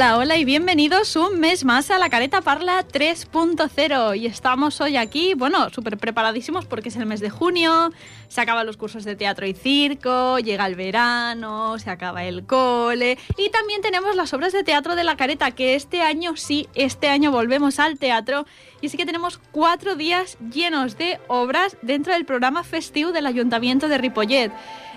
[0.00, 4.96] Hola, hola y bienvenidos un mes más a la Careta Parla 3.0 y estamos hoy
[4.96, 7.92] aquí, bueno, súper preparadísimos porque es el mes de junio,
[8.28, 13.18] se acaban los cursos de teatro y circo, llega el verano, se acaba el cole.
[13.36, 17.10] Y también tenemos las obras de teatro de la Careta que este año sí, este
[17.10, 18.46] año volvemos al teatro.
[18.80, 23.86] Y así que tenemos cuatro días llenos de obras dentro del programa festivo del Ayuntamiento
[23.86, 24.50] de Ripollet.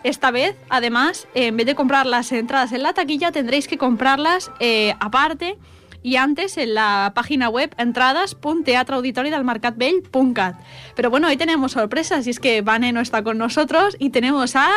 [0.04, 4.52] Esta vez, además, en vez de comprar las entradas en la taquilla, tendréis que comprarlas
[4.60, 5.58] eh, aparte
[6.04, 10.60] y antes en la página web entrades.teatroauditoridelmarcatbell.cat.
[10.96, 14.58] Pero bueno, hoy tenemos sorpresas y es que Vane no está con nosotros y tenemos
[14.58, 14.70] a...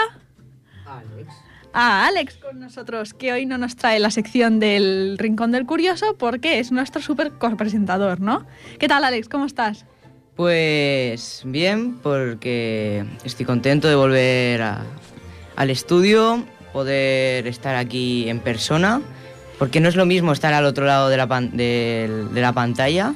[0.87, 1.33] Alex.
[1.73, 6.15] A Alex con nosotros, que hoy no nos trae la sección del Rincón del Curioso
[6.17, 8.47] porque es nuestro súper presentador, ¿no?
[8.79, 9.29] ¿Qué tal, Alex?
[9.29, 9.85] ¿Cómo estás?
[10.37, 14.85] Pues bien, porque estoy contento de volver a,
[15.57, 19.01] al estudio, poder estar aquí en persona,
[19.59, 23.15] porque no es lo mismo estar al otro lado de la, de, la pantalla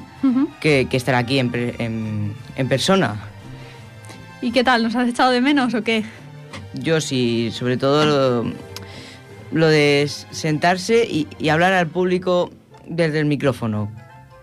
[0.61, 3.17] que, estar aquí en, en, persona.
[4.41, 4.83] ¿Y qué tal?
[4.83, 6.05] ¿Nos has echado de menos o qué?
[6.73, 8.51] Yo sí, sobre todo
[9.53, 12.51] lo, de sentarse y, y hablar al público
[12.87, 13.91] desde el micrófono,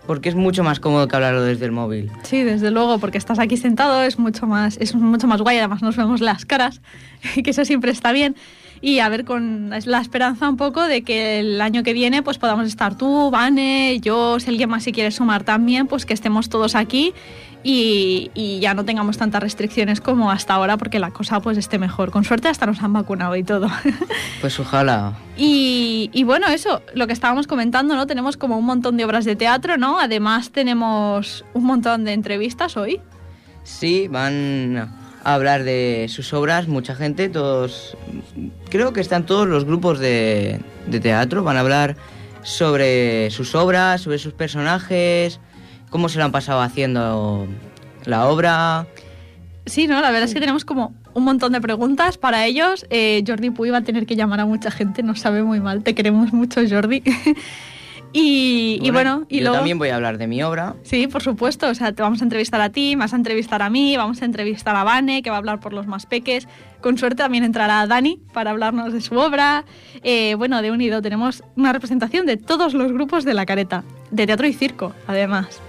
[0.08, 2.10] porque es mucho más cómodo que hablarlo desde el móvil.
[2.22, 5.82] Sí, desde luego, porque estás aquí sentado, es mucho más, es mucho más guay, además
[5.82, 6.80] nos vemos las caras,
[7.44, 8.34] que eso siempre está bien.
[8.80, 12.38] Y a ver, con la esperanza un poco de que el año que viene pues
[12.38, 16.48] podamos estar tú, Vane, yo, si alguien más se quiere sumar también, pues que estemos
[16.48, 17.12] todos aquí
[17.62, 22.10] y, ya no tengamos tantas restricciones como hasta ahora porque la cosa pues esté mejor.
[22.10, 23.68] Con suerte hasta nos han vacunado y todo.
[24.40, 25.14] Pues ojalá.
[25.36, 28.06] Y, y, bueno, eso, lo que estábamos comentando, ¿no?
[28.06, 29.98] Tenemos como un montón de obras de teatro, ¿no?
[29.98, 33.00] Además tenemos un montón de entrevistas hoy.
[33.64, 34.76] Sí, van
[35.24, 37.96] a hablar de sus obras, mucha gente, todos,
[38.70, 41.96] creo que están todos los grupos de, de teatro, van a hablar
[42.42, 45.40] sobre sus obras, sobre sus personajes,
[45.88, 47.46] cómo se lo han pasado haciendo
[48.04, 48.86] la obra.
[49.66, 52.86] Sí, no, la verdad es que tenemos como un montón de preguntas para ellos.
[52.90, 55.82] Eh, Jordi Puy va a tener que llamar a mucha gente, nos sabe muy mal,
[55.82, 57.02] te queremos mucho, Jordi.
[58.12, 60.76] y, bueno, y, yo también voy a hablar de mi obra.
[60.84, 63.68] Sí, por supuesto, o sea, te vamos a entrevistar a ti, vas a entrevistar a
[63.68, 66.48] mí, vamos a entrevistar a Vane, que va a hablar por los más peques.
[66.80, 69.66] Con suerte también entrará Dani para hablarnos de su obra.
[70.02, 74.26] Eh, bueno, de Unido tenemos una representación de todos los grupos de la careta, de
[74.26, 75.60] teatro y circo, además.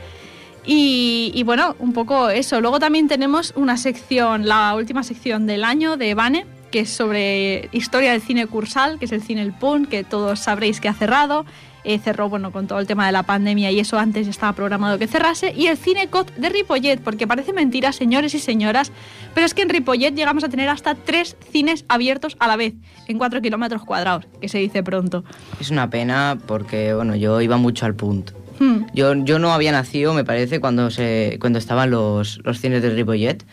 [0.65, 2.61] Y, bueno, un poco eso.
[2.61, 7.69] Luego también tenemos una sección, la última sección del año de Bane, que es sobre
[7.71, 10.93] historia del cine cursal, que es el cine El Pun, que todos sabréis que ha
[10.93, 11.45] cerrado.
[11.85, 14.99] Eh, cerró bueno, con todo el tema de la pandemia y eso antes estaba programado
[14.99, 15.53] que cerrase.
[15.55, 18.91] Y el cine COT de Ripollet, porque parece mentira, señores y señoras,
[19.33, 22.73] pero es que en Ripollet llegamos a tener hasta tres cines abiertos a la vez,
[23.07, 25.23] en cuatro kilómetros cuadrados, que se dice pronto.
[25.59, 28.85] Es una pena porque bueno, yo iba mucho al punto Hmm.
[28.93, 32.89] Yo, yo no había nacido, me parece, cuando, se, cuando estaban los, los cines de
[32.91, 33.45] Ripollet,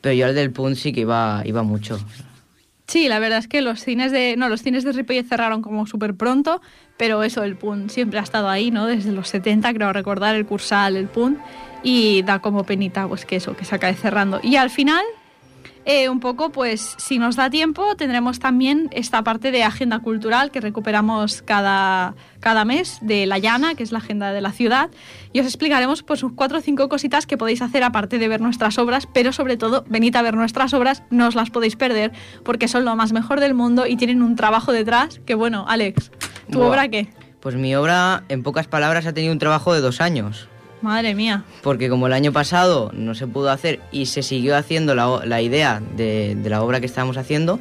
[0.00, 1.98] pero yo al del Punt sí que iba, iba mucho.
[2.86, 5.86] Sí, la verdad es que los cines de no los cines de Ripollet cerraron como
[5.86, 6.62] súper pronto,
[6.96, 8.86] pero eso el Punt siempre ha estado ahí, ¿no?
[8.86, 11.38] Desde los 70, creo recordar el Cursal, el Punt
[11.82, 14.40] y da como penita pues que eso que se acabe cerrando.
[14.42, 15.04] Y al final
[15.88, 20.50] eh, un poco, pues si nos da tiempo, tendremos también esta parte de agenda cultural
[20.50, 24.90] que recuperamos cada, cada mes de La Llana, que es la agenda de la ciudad,
[25.32, 28.78] y os explicaremos pues cuatro o cinco cositas que podéis hacer aparte de ver nuestras
[28.78, 32.10] obras, pero sobre todo venid a ver nuestras obras, no os las podéis perder
[32.42, 36.10] porque son lo más mejor del mundo y tienen un trabajo detrás que bueno, Alex,
[36.50, 37.08] ¿tu obra qué?
[37.38, 40.48] Pues mi obra, en pocas palabras, ha tenido un trabajo de dos años.
[40.82, 41.44] Madre mía.
[41.62, 45.80] Porque como el año pasado no se pudo hacer y se siguió haciendo la, idea
[45.96, 47.58] de, la obra que estábamos haciendo,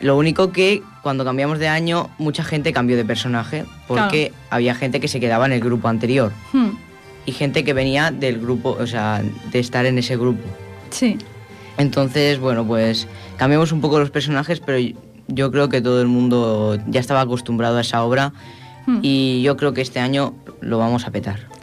[0.00, 5.00] lo único que cuando cambiamos de año mucha gente cambió de personaje porque había gente
[5.00, 6.68] que se quedaba en el grupo anterior hmm.
[7.24, 10.42] y gente que venía del grupo, o sea, de estar en ese grupo.
[10.90, 11.16] Sí.
[11.78, 14.78] Entonces, bueno, pues cambiamos un poco los personajes, pero
[15.28, 18.32] yo creo que todo el mundo ya estaba acostumbrado a esa obra
[18.86, 18.98] hmm.
[19.00, 21.55] y yo creo que este año lo vamos a petar.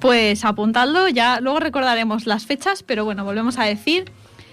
[0.00, 4.10] Pues apuntadlo, ya luego recordaremos las fechas, pero bueno, volvemos a decir.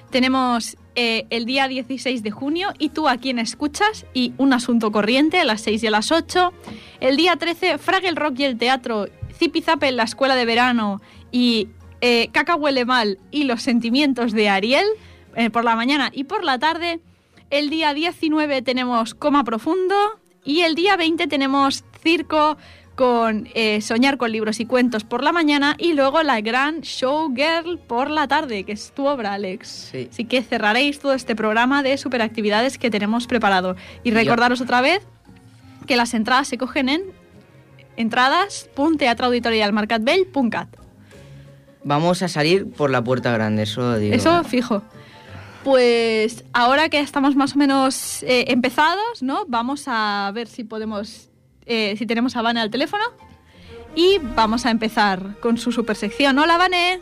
[0.09, 4.91] Tenemos eh, el día 16 de junio y tú a quien escuchas y un asunto
[4.91, 6.51] corriente a las 6 y a las 8.
[6.99, 11.01] El día 13, Fraggle Rock y el teatro, Zipizape en la escuela de verano
[11.31, 11.69] y
[12.01, 14.85] eh, Caca huele mal y los sentimientos de Ariel
[15.35, 16.99] eh, por la mañana y por la tarde.
[17.49, 19.95] El día 19 tenemos Coma Profundo
[20.43, 22.57] y el día 20 tenemos Circo
[22.97, 27.77] con eh, Soñar con libros y cuentos por la mañana y luego la gran Showgirl
[27.77, 29.89] por la tarde, que es tu obra, Alex.
[29.91, 30.07] Sí.
[30.11, 33.75] Así que cerraréis todo este programa de superactividades que tenemos preparado.
[34.03, 35.05] Y recordaros otra vez
[35.85, 37.03] que las entradas se cogen en
[37.97, 40.69] entradas.teatroauditorialmarcatvell.cat.
[41.83, 44.15] Vamos a salir por la puerta grande, eso digo.
[44.15, 44.81] Eso fijo.
[45.63, 49.45] Pues ahora que estamos más o menos eh, empezados, ¿no?
[49.47, 51.29] Vamos a ver si podemos,
[51.67, 53.03] eh, si tenemos a Vane al teléfono
[53.95, 56.37] y vamos a empezar con su super sección.
[56.37, 57.01] Hola, Vane.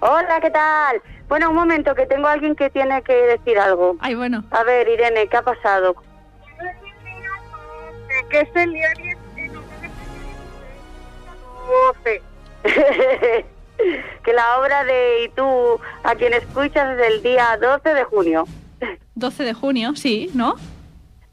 [0.00, 1.02] Hola, ¿qué tal?
[1.28, 3.96] Bueno, un momento, que tengo a alguien que tiene que decir algo.
[4.00, 4.44] Ay, bueno.
[4.50, 5.94] A ver, Irene, ¿qué ha pasado?
[8.28, 9.90] que es el día 10 de noviembre.
[14.24, 18.46] que la obra de Y tú, a quien escuchas, es el día 12 de junio.
[19.14, 20.56] 12 de junio, sí, ¿no?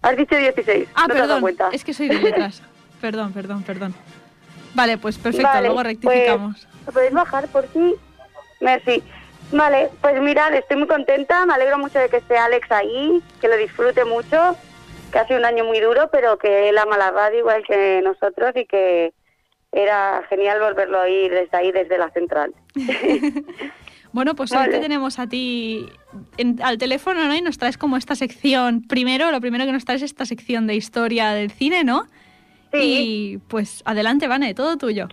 [0.02, 0.90] Has dicho 16.
[0.94, 1.70] Ah, no te has dado perdón, cuenta.
[1.72, 2.62] es que soy de letras.
[3.02, 3.94] Perdón, perdón, perdón.
[4.74, 6.68] Vale, pues perfecto, Vale, luego rectificamos.
[6.86, 7.96] Pues, ¿Podéis bajar por sí?
[8.62, 9.04] Merci.
[9.52, 13.48] Vale, pues mirad, estoy muy contenta, me alegro mucho de que esté Alex ahí, que
[13.48, 14.56] lo disfrute mucho,
[15.12, 18.02] que ha sido un año muy duro, pero que él ama la radio igual que
[18.04, 19.14] nosotros y que
[19.72, 22.54] era genial volverlo a oír desde ahí, desde la central.
[24.14, 24.72] Bueno, pues hoy Vale.
[24.72, 25.86] te tenemos a ti
[26.38, 27.36] en- al teléfono, ¿no?
[27.36, 28.82] Y nos traes como esta sección.
[28.88, 32.08] Primero, lo primero que nos traes es esta sección de historia del cine, ¿no?
[32.72, 32.80] Sí.
[32.82, 35.08] Y pues adelante, Vane, todo tuyo.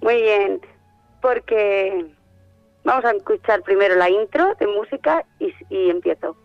[0.00, 0.60] Muy bien,
[1.20, 2.06] porque
[2.84, 6.36] vamos a escuchar primero la intro de música y, y empiezo.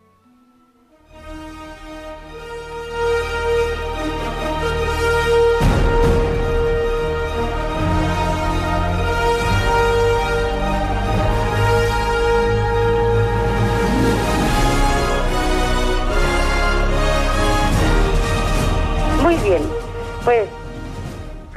[20.24, 20.50] Pues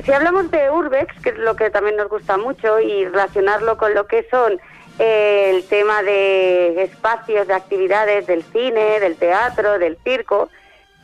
[0.05, 3.94] si hablamos de Urbex, que es lo que también nos gusta mucho, y relacionarlo con
[3.94, 4.61] lo que son
[4.99, 10.50] eh, el tema de espacios, de actividades del cine, del teatro, del circo,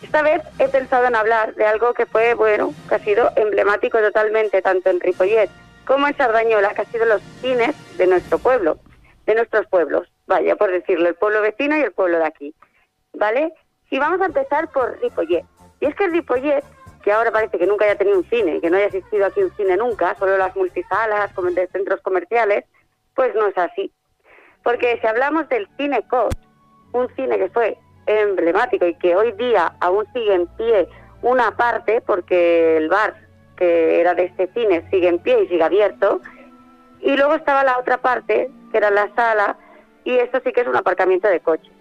[0.03, 3.99] esta vez he pensado en hablar de algo que fue, bueno, que ha sido emblemático
[3.99, 5.51] totalmente, tanto en Ripollet
[5.85, 8.79] como en Sardañola, que ha sido los cines de nuestro pueblo,
[9.27, 12.55] de nuestros pueblos, vaya, por decirlo, el pueblo vecino y el pueblo de aquí,
[13.15, 13.53] ¿vale?
[13.91, 15.45] Y vamos a empezar por Ripollet.
[15.81, 16.63] Y es que Ripollet,
[17.03, 19.55] que ahora parece que nunca haya tenido un cine, que no haya existido aquí un
[19.57, 22.65] cine nunca, solo las multisalas, de centros comerciales,
[23.15, 23.93] pues no es así.
[24.63, 26.35] Porque si hablamos del cine COS,
[26.93, 30.89] un cine que fue emblemático y que hoy día aún sigue en pie
[31.23, 33.15] una parte, porque el bar
[33.57, 36.21] que era de este cine sigue en pie y sigue abierto,
[37.01, 39.57] y luego estaba la otra parte, que era la sala,
[40.05, 41.73] y esto sí que es un aparcamiento de coches.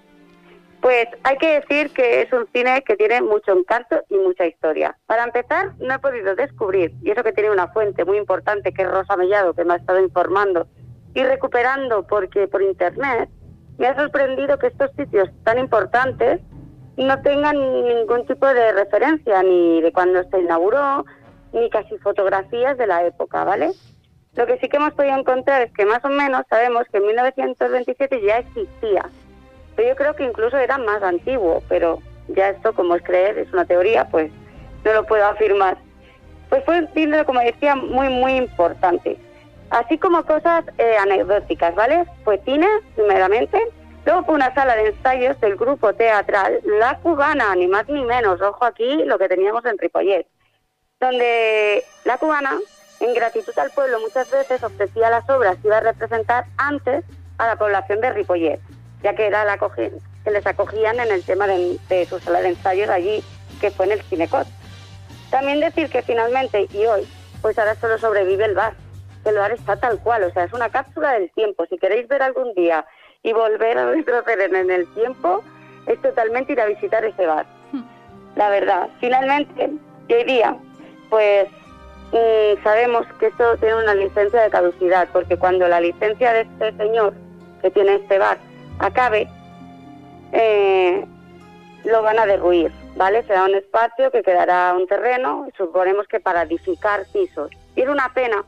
[0.82, 4.98] Pues hay que decir que es un cine que tiene mucho encanto y mucha historia.
[5.08, 8.84] Para empezar, no he podido descubrir, y eso que tiene una fuente muy importante que
[8.84, 10.68] es Rosa Mellado, que me ha estado informando
[11.18, 13.28] y recuperando porque por internet,
[13.80, 16.42] me ha sorprendido que estos sitios tan importantes
[16.96, 21.06] no tengan ningún tipo de referencia, ni de cuando se inauguró,
[21.54, 23.72] ni casi fotografías de la época, ¿vale?
[24.36, 27.08] Lo que sí que hemos podido encontrar es que más o menos sabemos que en
[27.08, 29.10] 1927 ya existía,
[29.78, 33.54] pero yo creo que incluso era más antiguo, pero ya esto, como es creer, es
[33.54, 34.32] una teoría, pues
[34.84, 35.78] no lo puedo afirmar.
[36.50, 39.18] Pues fue un cine, como decía, muy, muy importante.
[39.70, 42.06] Así como cosas eh, anecdóticas, ¿vale?
[42.24, 43.62] Fue cine, primeramente.
[44.06, 48.42] Luego fue una sala de ensayos del grupo teatral La Cubana, ni más ni menos.
[48.42, 50.26] Ojo aquí lo que teníamos en Ripollet.
[51.00, 52.58] Donde La Cubana,
[53.00, 57.06] en gratitud al pueblo, muchas veces ofrecía las obras que iba a representar antes
[57.38, 58.60] a la población de Ripollet,
[59.08, 62.50] ya que era la que les acogían en el tema de, de su sala de
[62.50, 63.24] ensayos allí,
[63.62, 64.46] que fue en el Cinecot.
[65.32, 67.08] También decir que finalmente, y hoy,
[67.42, 68.74] pues ahora solo sobrevive el bar.
[69.24, 71.66] El bar está tal cual, o sea, es una cápsula del tiempo.
[71.70, 72.86] Si queréis ver algún día
[73.24, 75.42] y volver a retroceder en el tiempo,
[75.86, 77.46] es totalmente ir a visitar ese bar.
[78.36, 79.70] La verdad, finalmente,
[80.10, 80.54] hoy día,
[81.10, 81.48] pues
[82.12, 86.76] mm, sabemos que esto tiene una licencia de caducidad, porque cuando la licencia de este
[86.76, 87.14] señor
[87.62, 88.38] que tiene este bar
[88.80, 89.28] acabe,
[90.32, 91.06] eh,
[91.86, 93.24] lo van a derruir, ¿vale?
[93.24, 97.50] Será un espacio que quedará un terreno, suponemos que para edificar pisos.
[97.76, 98.44] Era una pena,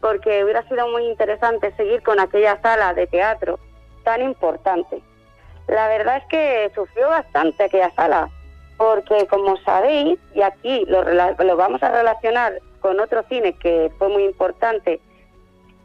[0.00, 3.58] porque hubiera sido muy interesante seguir con aquella sala de teatro
[4.04, 5.00] tan importante.
[5.68, 8.28] La verdad es que sufrió bastante aquella sala,
[8.76, 14.24] porque como sabéis, y aquí lo vamos a relacionar con otro cine que fue muy
[14.24, 15.00] importante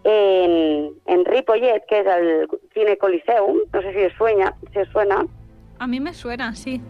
[0.09, 4.87] en, en Ripollet, que es el cine Coliseum, no sé si os sueña, si os
[4.89, 5.25] suena,
[5.79, 6.81] A mí me suena, sí.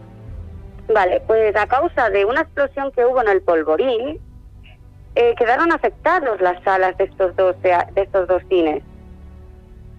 [0.94, 4.20] Vale, pues a causa de una explosión que hubo en el polvorín,
[5.16, 8.84] eh, quedaron afectados las salas de estos dos de estos dos cines,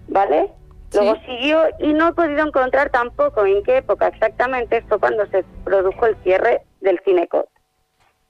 [0.08, 0.50] ¿vale?
[0.88, 0.98] Sí.
[0.98, 5.44] Luego siguió y no he podido encontrar tampoco en qué época exactamente esto cuando se
[5.62, 7.48] produjo el cierre del Cinecot.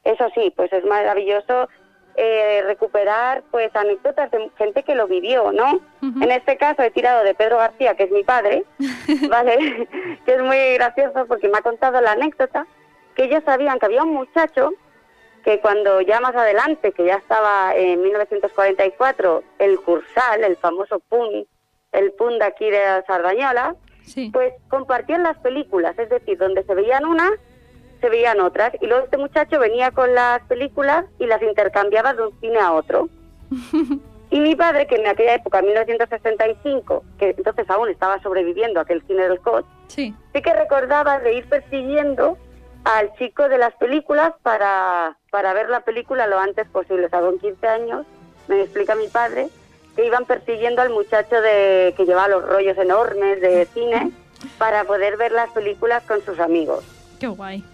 [0.02, 1.68] Eso sí, pues es maravilloso
[2.22, 5.80] eh, recuperar pues anécdotas de gente que lo vivió, ¿no?
[6.02, 8.64] En este caso he tirado de Pedro García, que es mi padre,
[9.30, 9.88] ¿vale?
[10.26, 12.66] que es muy gracioso porque me ha contado la anécdota
[13.14, 14.70] que ellos sabían que había un muchacho
[15.44, 21.46] que cuando ya más adelante, que ya estaba en 1944, el Cursal, el famoso PUN,
[21.92, 23.74] el PUN de aquí de Sardañola,
[24.04, 24.28] Sí.
[24.32, 27.30] pues compartían las películas, es decir, donde se veían unas,
[28.00, 32.22] se veían otras, y luego este muchacho venía con las películas y las intercambiaba de
[32.26, 33.08] un cine a otro.
[34.32, 39.02] Y mi padre, que en aquella época, 1965, que entonces aún estaba sobreviviendo a aquel
[39.08, 40.14] cine del COT, Sí.
[40.32, 42.38] sí que recordaba de ir persiguiendo
[42.84, 47.06] al chico de las películas para, para ver la película lo antes posible.
[47.06, 48.06] O sea, con 15 años,
[48.46, 49.48] me explica mi padre,
[49.96, 54.12] que iban persiguiendo al muchacho de que llevaba los rollos enormes de cine
[54.58, 56.84] para poder ver las películas con sus amigos.
[57.18, 57.64] Qué guay.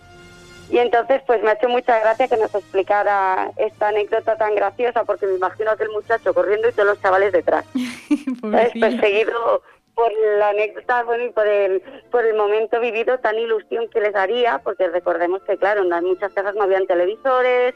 [0.69, 5.05] Y entonces, pues me ha hecho mucha gracia que nos explicara esta anécdota tan graciosa,
[5.05, 7.65] porque me imagino a aquel muchacho corriendo y todos los chavales detrás.
[8.81, 9.63] perseguido
[9.95, 14.15] por la anécdota bueno, y por el, por el momento vivido tan ilusión que les
[14.15, 17.75] haría, porque recordemos que, claro, en muchas casas no habían televisores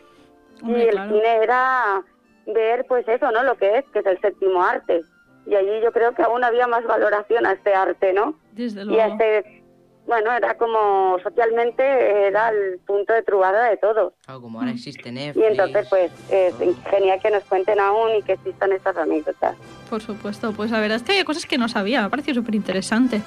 [0.62, 1.12] Hombre, y el claro.
[1.14, 2.02] cine era
[2.46, 3.42] ver, pues eso, ¿no?
[3.42, 5.02] Lo que es, que es el séptimo arte.
[5.46, 8.34] Y allí yo creo que aún había más valoración a este arte, ¿no?
[8.52, 9.12] Desde Y a luego.
[9.14, 9.59] este,
[10.06, 14.12] bueno, era como socialmente, era el punto de trubada de todos.
[14.24, 15.46] Claro, como ahora existe Y Netflix.
[15.50, 16.54] entonces, pues, es
[16.90, 19.56] genial que nos cuenten aún y que existan estas anécdotas.
[19.88, 20.52] Por supuesto.
[20.52, 22.00] Pues la verdad es que hay cosas que no sabía.
[22.00, 23.22] Me ha parecido súper interesante.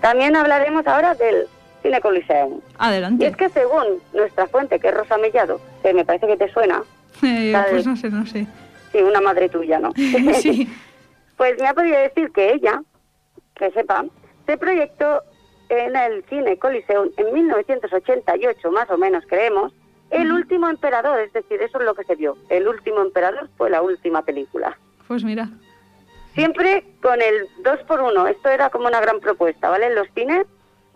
[0.00, 1.46] También hablaremos ahora del
[1.82, 2.54] Cine Coliseum.
[2.58, 3.26] Y Adelante.
[3.26, 6.82] es que según nuestra fuente, que es Rosa Mellado, que me parece que te suena,
[7.22, 8.46] Eh, pues no sé, no sé.
[8.92, 9.92] sí, una madre tuya, ¿no?
[10.34, 10.68] sí.
[11.36, 12.82] Pues me ha podido decir que ella,
[13.54, 14.04] que sepa,
[14.44, 15.22] se proyectó
[15.70, 19.72] en el Cine Coliseum en 1988, más o menos creemos,
[20.10, 22.36] El último emperador, es decir, eso es lo que se vio.
[22.48, 24.76] El último emperador fue la última película.
[25.06, 25.48] Pues mira.
[26.34, 29.86] Siempre con el 2 por 1 esto era como una gran propuesta, ¿vale?
[29.86, 30.46] En los cines,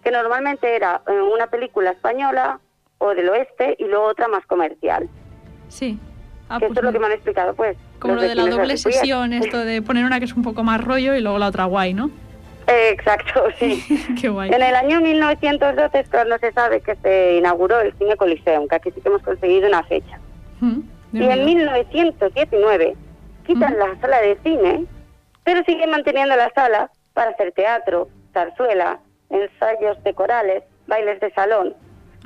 [0.03, 2.59] que normalmente era eh, una película española
[2.99, 5.09] o del oeste y luego otra más comercial.
[5.69, 5.97] Sí.
[6.49, 7.77] Ah, que pues esto es lo que me han explicado, pues.
[8.01, 10.83] Como lo de la doble sesión, esto de poner una que es un poco más
[10.83, 12.11] rollo y luego la otra guay, ¿no?
[12.67, 13.85] Exacto, sí.
[14.21, 14.51] Qué guay.
[14.51, 18.77] En el año 1912 es cuando se sabe que se inauguró el Cine Coliseum, que
[18.77, 20.19] aquí sí que hemos conseguido una fecha.
[20.61, 20.81] Mm,
[21.13, 21.45] Y en mío.
[21.47, 22.97] 1919
[23.47, 24.87] quitan la sala de cine,
[25.45, 31.75] pero siguen manteniendo la sala para hacer teatro, zarzuela, ensayos de corales, bailes de salón.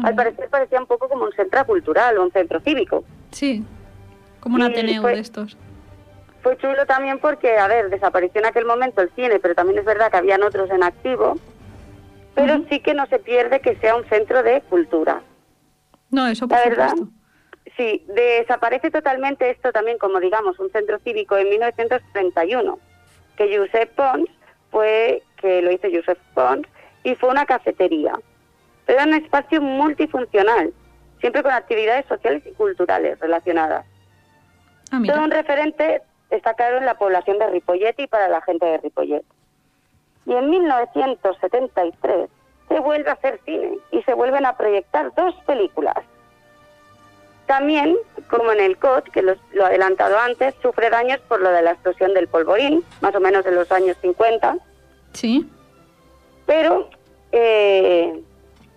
[0.04, 3.02] Al parecer parecía un poco como un centro cultural o un centro cívico.
[3.33, 3.64] Sí.
[4.38, 5.57] Como un Y Ateneo fue- de estos.
[6.42, 9.85] Fue chulo también porque, a ver, desapareció en aquel momento el cine, pero también es
[9.85, 11.37] verdad que habían otros en activo.
[12.35, 15.23] Pero sí que no se pierde que sea un centro de cultura.
[16.11, 16.95] No, eso por La verdad,
[17.76, 22.78] sí, desaparece totalmente esto también como, digamos, un centro cívico en 1931,
[23.37, 24.30] que Josep Pons
[24.71, 26.66] fue, que lo hizo Josep Pons,
[27.02, 28.12] y fue una cafetería.
[28.87, 30.73] Pero era un espacio multifuncional,
[31.21, 33.85] siempre con actividades sociales y culturales relacionadas.
[34.90, 38.66] Ah, Todo un referente está claro en la población de Ripollet y para la gente
[38.66, 39.25] de Ripollet.
[40.26, 42.28] Y en 1973
[42.68, 45.97] se vuelve a hacer cine y se vuelven a proyectar dos películas.
[47.47, 47.97] También,
[48.28, 51.62] como en el COT, que los- lo he adelantado antes, sufre daños por lo de
[51.62, 54.56] la explosión del polvorín, más o menos en los años 50,
[55.14, 55.50] Sí.
[56.44, 56.90] pero
[57.32, 58.23] eh,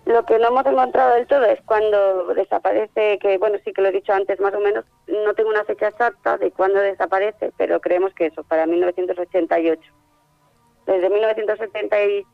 [0.04, 3.88] lo que no hemos encontrado del todo es cuando desaparece, que bueno, sí que lo
[3.88, 7.80] he dicho antes más o menos, no tengo una fecha exacta de cuándo desaparece, pero
[7.80, 9.80] creemos que eso, para 1988.
[10.86, 12.24] Desde 1973,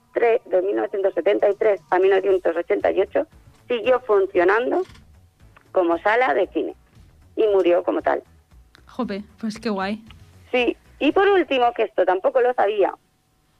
[0.46, 3.26] de 1973 a 1988
[3.68, 4.82] siguió funcionando
[5.72, 6.74] como sala de cine
[7.36, 8.22] y murió como tal.
[8.86, 10.02] Jope, pues qué guay.
[10.50, 12.94] Sí, y por último, que esto tampoco lo sabía,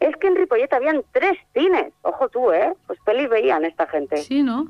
[0.09, 1.93] es que en Ripollet habían tres cines.
[2.03, 2.75] Ojo tú, ¿eh?
[2.87, 4.17] Pues pelis veían esta gente.
[4.19, 4.67] Sí, ¿no?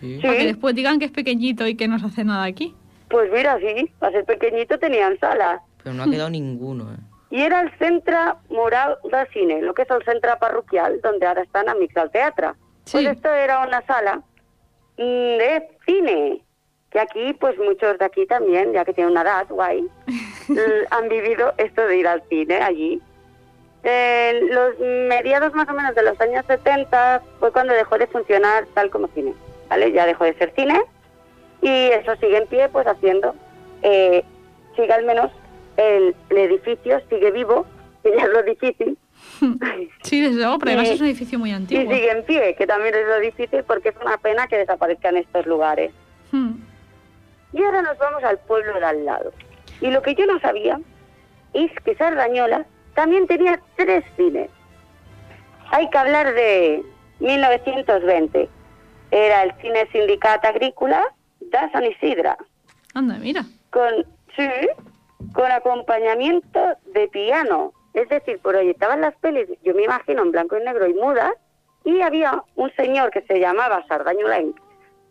[0.00, 0.18] Sí.
[0.22, 2.74] Para que después digan que es pequeñito y que no se hace nada aquí.
[3.08, 5.60] Pues mira, sí, a ser pequeñito tenían salas.
[5.82, 6.96] Pero no ha quedado ninguno, ¿eh?
[7.30, 8.16] Y era el Centre
[8.50, 12.48] Mural de Cine, lo que es el centre parroquial, donde ahora están Amics al Teatre.
[12.90, 13.06] Pues Sí.
[13.06, 14.22] esto era una sala
[14.98, 15.02] mm,
[15.38, 16.42] de cine,
[16.90, 19.88] que aquí, pues muchos de aquí también, ya que tienen una edad guay,
[20.90, 23.00] han vivido esto de ir al cine allí.
[23.84, 28.66] En los mediados más o menos de los años 70 fue cuando dejó de funcionar
[28.74, 29.34] tal como cine,
[29.68, 29.90] ¿vale?
[29.92, 30.80] Ya dejó de ser cine
[31.60, 33.34] y eso sigue en pie, pues haciendo,
[33.82, 34.24] eh,
[34.76, 35.30] sigue al menos
[35.76, 37.66] el, el edificio, sigue vivo,
[38.02, 38.96] que ya es lo difícil,
[40.02, 41.92] Sí, desde luego, pero además es un edificio muy y antiguo.
[41.92, 45.46] sigue en pie, que también es lo difícil porque es una pena que desaparezcan estos
[45.46, 45.92] lugares.
[46.30, 46.54] Hmm.
[47.52, 49.32] Y ahora nos vamos al pueblo de al lado.
[49.80, 50.80] Y lo que yo no sabía
[51.52, 54.50] es que Sardañola también tenía tres cines.
[55.70, 56.82] Hay que hablar de
[57.20, 58.48] 1920.
[59.10, 61.02] Era el cine Sindicat Agrícola
[61.40, 62.36] de San Isidra,
[62.94, 63.44] Anda, mira.
[63.70, 64.06] con,
[64.36, 64.48] sí,
[65.34, 66.60] con acompañamiento
[66.94, 67.72] de piano.
[67.94, 71.32] Es decir, proyectaban las pelis, yo me imagino, en blanco y negro y mudas,
[71.84, 74.54] y había un señor que se llamaba Sardañolain,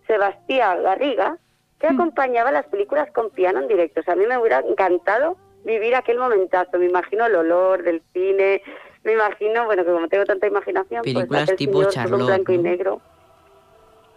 [0.07, 1.37] Sebastián Garriga,
[1.79, 1.95] que Mm.
[1.99, 3.99] acompañaba las películas con piano en directo.
[3.99, 6.77] O sea, a mí me hubiera encantado vivir aquel momentazo.
[6.77, 8.61] Me imagino el olor del cine,
[9.03, 12.19] me imagino, bueno, que como tengo tanta imaginación, Películas pues aquel tipo señor todo Charlotte,
[12.21, 13.01] en blanco y negro.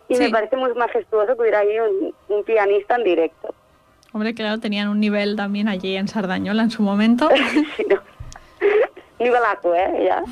[0.09, 0.23] Y Sí.
[0.25, 3.55] me parece muy majestuoso que hubiera ahí un, un pianista en directo.
[4.13, 7.29] Hombre, claro, tenían un nivel también allí en Sardañola en su momento.
[7.77, 8.01] Sí, no.
[9.19, 10.05] Nivelaco, ¿eh?
[10.05, 10.23] Ya.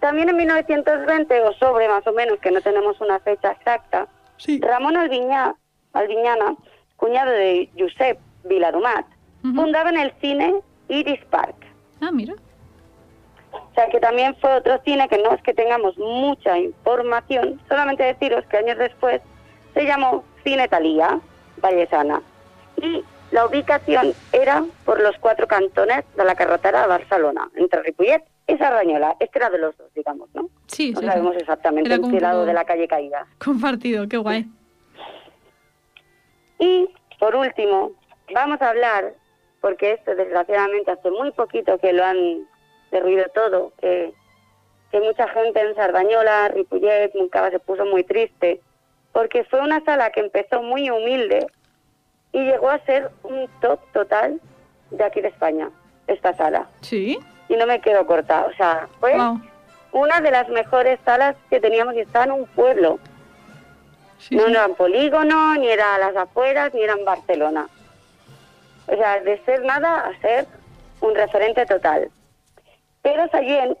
[0.00, 4.06] También en 1920, o sobre más o menos, que no tenemos una fecha exacta,
[4.38, 4.58] Sí.
[4.62, 5.54] Ramón Alviñá,
[5.92, 6.54] Alviñana,
[6.96, 9.04] cuñado de Josep Viladomat,
[9.44, 9.54] Ujú.
[9.54, 10.54] fundaba en el cine
[10.88, 11.54] Iris Park.
[12.00, 12.34] Ah, mira.
[13.52, 18.02] O sea que también fue otro cine que no es que tengamos mucha información, solamente
[18.04, 19.20] deciros que años después
[19.74, 21.20] se llamó Cine Talía,
[21.60, 22.22] Vallesana.
[22.76, 28.22] Y la ubicación era por los cuatro cantones de la carretera de Barcelona, entre Ripollet
[28.46, 29.16] y Sardañola.
[29.20, 30.48] Este era de los dos, digamos, ¿no?
[30.66, 31.40] Sí, No sí, sabemos sí.
[31.40, 33.26] exactamente en qué lado de la calle caída.
[33.38, 34.46] Compartido, qué guay.
[36.58, 37.92] Y, por último,
[38.34, 39.14] vamos a hablar,
[39.60, 42.46] porque esto desgraciadamente hace muy poquito que lo han
[42.90, 44.12] derruido todo, que,
[44.90, 48.60] que mucha gente en Sardañola, Ripollet, Moncava se puso muy triste,
[49.12, 51.46] porque fue una sala que empezó muy humilde
[52.32, 54.40] y llegó a ser un top total
[54.90, 55.70] de aquí de España,
[56.06, 56.68] esta sala.
[56.80, 57.18] Sí.
[57.48, 59.40] Y no me quedo corta, o sea, fue Wow.
[59.92, 62.98] una de las mejores salas que teníamos y estaba en un pueblo.
[64.18, 64.50] Sí, no sí.
[64.52, 67.68] era en polígono, ni era a las afueras, ni era en Barcelona.
[68.90, 70.46] O sea, de ser nada a ser
[71.00, 72.10] un referente total.
[73.02, 73.78] Pero Sallent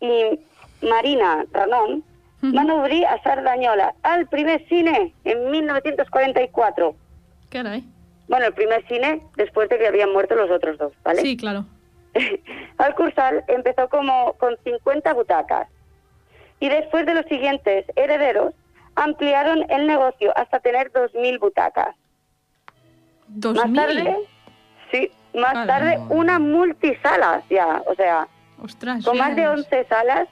[0.00, 0.40] y
[0.82, 2.04] Marina Ranón
[2.40, 6.94] van a obrir a Sardañola al primer cine en 1944.
[7.48, 7.84] Caray.
[8.28, 11.22] Bueno, el primer cine después de que habían muerto los otros dos, ¿vale?
[11.22, 11.64] Sí, claro.
[12.78, 15.68] Al cursal empezó como con 50 butacas
[16.60, 18.54] y después de los siguientes herederos
[18.96, 21.94] ampliaron el negocio hasta tener 2.000 butacas.
[23.28, 24.16] Más tarde,
[24.90, 28.26] sí, más tarde una multisala ya, o sea,
[28.62, 29.04] Ostras.
[29.04, 29.52] con más de ya.
[29.52, 30.28] 11 salas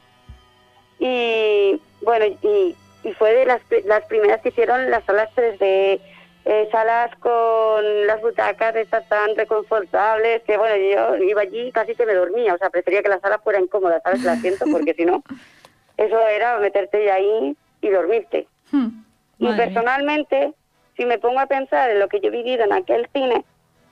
[0.99, 6.01] y bueno, y, y fue de las, las primeras que hicieron las salas 3D,
[6.49, 11.95] eh, salas con las butacas estas tan reconfortables, que bueno, yo iba allí y casi
[11.95, 14.23] que me dormía, o sea, prefería que la sala fuera incómoda, ¿sabes?
[14.23, 15.25] El asiento, porque si no,
[15.97, 18.47] eso era meterte ahí y dormirte.
[18.71, 19.03] Hmm.
[19.39, 20.55] Y personalmente,
[20.97, 23.45] si me pongo a pensar en lo que yo he vivido en aquel cine,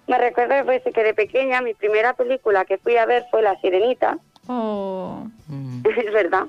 [0.07, 3.59] me recuerdo pues, que de pequeña mi primera película que fui a ver fue La
[3.61, 5.27] Sirenita, Oh.
[5.85, 6.47] Es verdad.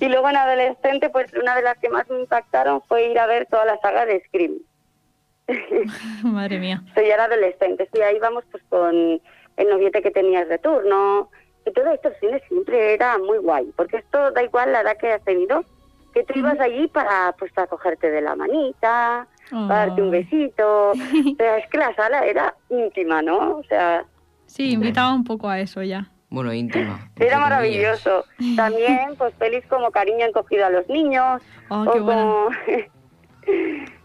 [0.00, 3.26] Y luego en adolescente, pues una de las que más me impactaron fue ir a
[3.26, 4.58] ver toda la saga de Scream.
[6.22, 6.82] Madre mía.
[6.94, 9.20] Soy ya era adolescente, y ahí vamos pues con
[9.56, 11.30] el noviete que tenías de turno.
[11.66, 14.98] Y todo esto el cine siempre era muy guay, porque esto da igual la edad
[14.98, 15.64] que has tenido,
[16.12, 19.26] que tú ibas allí para pues para cogerte de la manita,
[19.68, 20.10] para darte un Oh.
[20.10, 20.90] besito.
[21.32, 23.56] O sea, es que la sala era íntima, ¿no?
[23.58, 24.04] O sea,
[24.46, 26.10] Sí, invitaba un poco a eso ya.
[26.30, 27.10] Bueno, íntima.
[27.16, 27.40] Era comillas.
[27.40, 28.24] maravilloso.
[28.56, 31.42] También, pues, pelis como Cariño encogido a los niños.
[31.70, 32.22] Oh, o, qué buena.
[32.22, 32.50] como-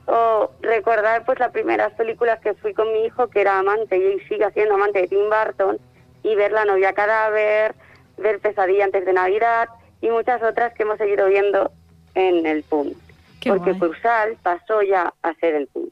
[0.05, 4.19] o recordar, pues, las primeras películas que fui con mi hijo, que era amante y
[4.27, 5.77] sigue siendo amante de Tim Burton,
[6.23, 7.75] y ver La novia cadáver,
[8.17, 9.69] ver Pesadilla antes de Navidad
[10.01, 11.71] y muchas otras que hemos seguido viendo
[12.15, 12.93] en el PUM.
[13.39, 13.91] Qué porque guay.
[13.91, 15.89] Cursal pasó ya a ser el PUM.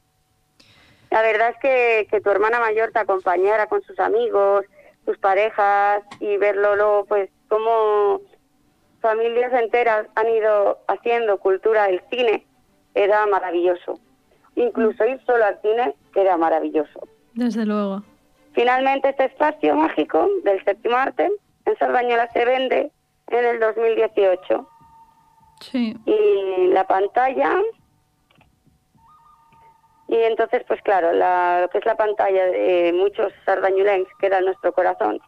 [1.10, 4.64] La verdad es que, que tu hermana mayor te acompañara con sus amigos,
[5.06, 8.20] tus parejas y verlo luego, pues, como
[9.00, 12.44] familias enteras han ido haciendo cultura del cine,
[12.94, 13.98] era maravilloso.
[14.54, 17.08] Incluso ir solo al cine era maravilloso.
[17.34, 18.02] Desde luego.
[18.52, 21.30] Finalmente, este espacio mágico del séptimo arte
[21.64, 22.90] en Sardañola se vende
[23.28, 24.68] en el 2018
[25.60, 25.96] Sí.
[26.06, 27.60] y la pantalla
[30.08, 34.40] y entonces pues claro la, lo que es la pantalla de muchos sardañulenses que era
[34.40, 35.20] nuestro corazón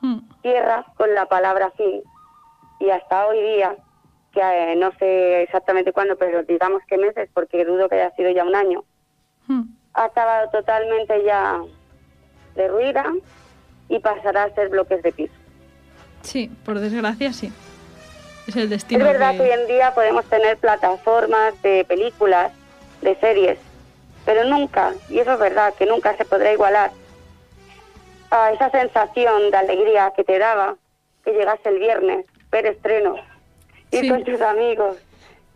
[0.00, 0.20] Hmm.
[0.42, 2.02] cierra con la palabra fin
[2.78, 3.74] y hasta hoy día
[4.32, 8.30] que eh, no sé exactamente cuándo pero digamos que meses porque dudo que haya sido
[8.30, 8.84] ya un año
[9.48, 9.62] Hmm.
[9.94, 11.60] ha acabado totalmente ya
[12.54, 13.12] derruida
[13.88, 15.34] y pasará a ser bloques de piso
[16.22, 17.52] Sí, por desgracia sí.
[18.48, 19.04] Es el Es destino.
[19.04, 22.50] verdad que que- hoy en día podemos tener plataformas de películas,
[23.02, 23.58] de series,
[24.24, 26.90] pero nunca, y eso es verdad, que nunca se podrá igualar
[28.30, 30.76] a esa sensación de alegría que te daba
[31.24, 33.16] que llegase el viernes, ver estreno,
[33.90, 34.08] ir Sí.
[34.08, 34.96] con tus amigos,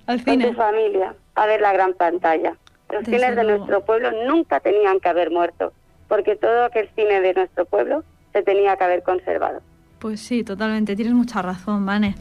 [0.07, 2.57] Al con tu familia, a ver la gran pantalla.
[2.91, 3.59] Los Desde cines de luego.
[3.59, 5.73] nuestro pueblo nunca tenían que haber muerto,
[6.09, 9.61] porque todo aquel cine de nuestro pueblo se tenía que haber conservado.
[9.99, 10.95] Pues sí, totalmente.
[10.97, 12.17] Tienes mucha razón, Vane.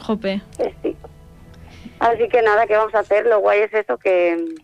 [0.00, 0.42] Jope.
[0.82, 0.96] Sí.
[2.00, 3.26] Así que nada, ¿qué vamos a hacer?
[3.26, 4.56] Lo guay es eso, que,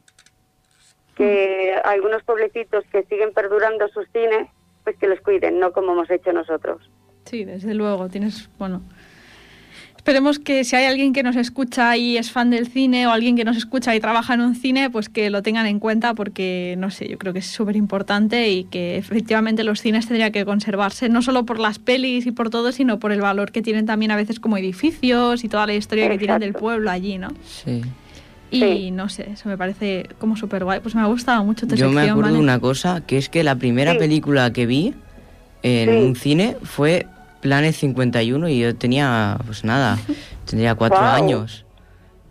[1.17, 4.49] que algunos pueblecitos que siguen perdurando sus cines,
[4.85, 6.91] pues que los cuiden, no como hemos hecho nosotros.
[7.25, 8.09] Sí, desde luego.
[8.09, 8.83] Tienes, bueno.
[10.07, 13.35] Esperemos que si hay alguien que nos escucha y es fan del cine o alguien
[13.35, 16.77] que nos escucha y trabaja en un cine, pues que lo tengan en cuenta porque,
[16.79, 20.45] no sé, yo creo que es súper importante y que efectivamente los cines tendrían que
[20.45, 23.85] conservarse, no solo por las pelis y por todo, sino por el valor que tienen
[23.85, 27.31] también a veces como edificios y toda la historia que tienen del pueblo allí, ¿no?
[27.45, 27.83] Sí.
[28.53, 28.91] Y Sí.
[28.93, 30.79] no sé, eso me parece como súper guay.
[30.79, 32.45] Pues me ha gustado mucho tu Yo me sección, acuerdo de ¿vale?
[32.45, 33.99] una cosa, que es que la primera Sí.
[33.99, 34.95] película que vi
[35.65, 35.97] en Sí.
[35.97, 37.07] un cine fue
[37.41, 39.99] Planet 51 y yo tenía, pues nada,
[40.49, 41.15] tendría cuatro Guau.
[41.15, 41.65] años.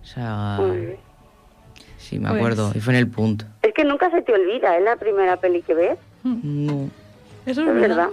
[0.01, 0.59] O sea,
[1.97, 2.71] sí, me Pues- acuerdo.
[2.75, 3.45] Y fue en el punto.
[3.61, 6.89] Es que nunca se te olvida, es la primera peli que ves, No.
[7.45, 8.09] Eso es verdad.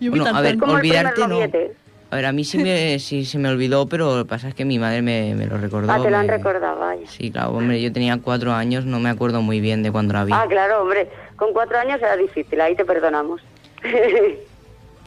[0.00, 1.28] Yo vi Bueno, a ver, Como olvidarte no.
[1.28, 1.72] noviete.
[2.10, 4.54] A ver, a mí sí, me, sí se me olvidó, pero lo que pasa es
[4.54, 5.92] que mi madre me, me lo recordó.
[5.92, 7.06] Ah, te lo han me- recordado, vaya.
[7.06, 10.24] Sí, claro, hombre, yo tenía cuatro años, no me acuerdo muy bien de cuándo la
[10.24, 10.32] vi.
[10.34, 13.42] Ah, claro, hombre, con cuatro años era difícil, ahí te perdonamos.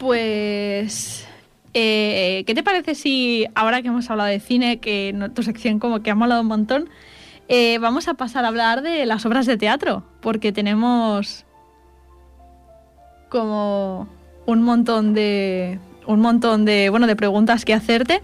[0.02, 1.28] Pues,
[1.74, 5.78] eh, ¿qué te parece si ahora que hemos hablado de cine, que no- tu sección
[5.78, 6.90] como que ha molado un montón,
[7.48, 10.02] eh, vamos a pasar a hablar de las obras de teatro?
[10.20, 11.44] Porque tenemos
[13.28, 14.08] como
[14.44, 18.22] un montón de un montón de bueno de preguntas que hacerte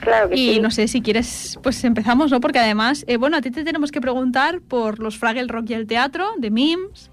[0.00, 0.60] claro que y sí.
[0.60, 3.92] no sé si quieres pues empezamos no porque además eh, bueno a ti te tenemos
[3.92, 7.10] que preguntar por los Fraggle Rock y el teatro de Mims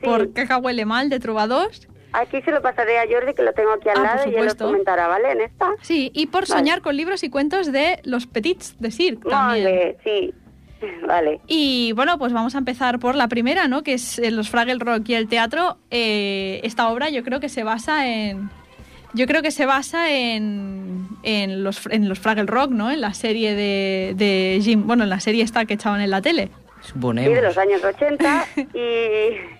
[0.00, 0.04] Sí.
[0.06, 3.72] por Caca huele mal de Trovados Aquí se lo pasaré a Jordi, que lo tengo
[3.72, 5.32] aquí al Ah, lado, y él lo comentará, ¿vale?
[5.32, 5.70] En esta.
[5.82, 6.60] Sí, y por Vale.
[6.60, 9.66] soñar con libros y cuentos de los Petits de Cirque también.
[9.66, 10.34] bien, sí.
[11.06, 11.40] Vale.
[11.48, 13.82] Y bueno, pues vamos a empezar por la primera, ¿no?
[13.82, 15.76] Que es eh, los Fraggle Rock y el teatro.
[15.90, 18.48] Eh, esta obra yo creo que se basa en...
[19.14, 22.90] Yo creo que se basa en, en, los, en los Fraggle Rock, ¿no?
[22.90, 24.86] En la serie de, de Jim...
[24.86, 26.50] Bueno, en la serie esta que echaban en la tele.
[26.82, 27.28] Suponemos.
[27.30, 29.57] Sí, de los años 80 y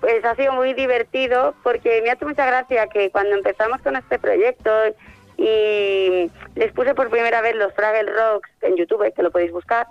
[0.00, 3.96] pues ha sido muy divertido porque me ha hecho mucha gracia que cuando empezamos con
[3.96, 4.70] este proyecto
[5.36, 9.86] y les puse por primera vez los Fraggle Rocks en YouTube, que lo podéis buscar,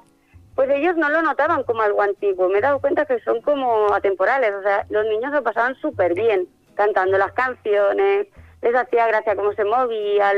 [0.55, 2.49] pues ellos no lo notaban como algo antiguo.
[2.49, 6.13] Me he dado cuenta que son como atemporales, o sea, los niños lo pasaban súper
[6.13, 8.27] bien cantando las canciones,
[8.61, 10.31] les hacía gracia cómo se movía,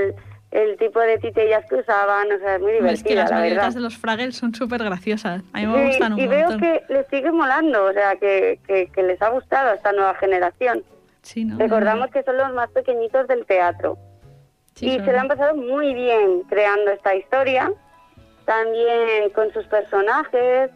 [0.51, 3.41] el, tipo de titellas que usaban, o sea, es muy es que divertida, las la
[3.41, 3.73] verdad.
[3.73, 5.41] de los Fraggle son súper graciosas.
[5.53, 8.59] A mí me Sí, gustan un y veo que les sigue molando, o sea, que,
[8.67, 10.83] que, que les ha gustado a esta nueva generación.
[11.21, 11.57] Sí, ¿no?
[11.57, 13.97] Recordamos que son los más pequeñitos del teatro
[14.75, 17.71] Sí, y son- se lo han pasado muy bien creando esta historia,
[18.45, 20.71] también con sus personajes,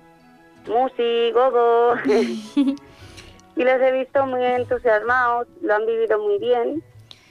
[0.67, 6.83] Musi, Gogo, y los he visto muy entusiasmados, lo han vivido muy bien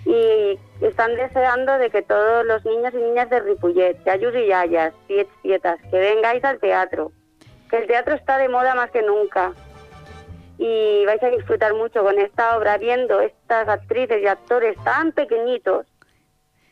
[0.07, 4.93] y están deseando de que todos los niños y niñas de Ripollet, yayus y yayas,
[5.07, 7.13] tiets, tietas, que vengáis al teatro,
[7.71, 9.53] que el teatro está de moda más que nunca
[10.59, 15.87] y vais a disfrutar mucho con esta obra viendo estas actrices y actores tan pequeñitos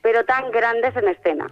[0.03, 1.47] pero tan grandes en escena.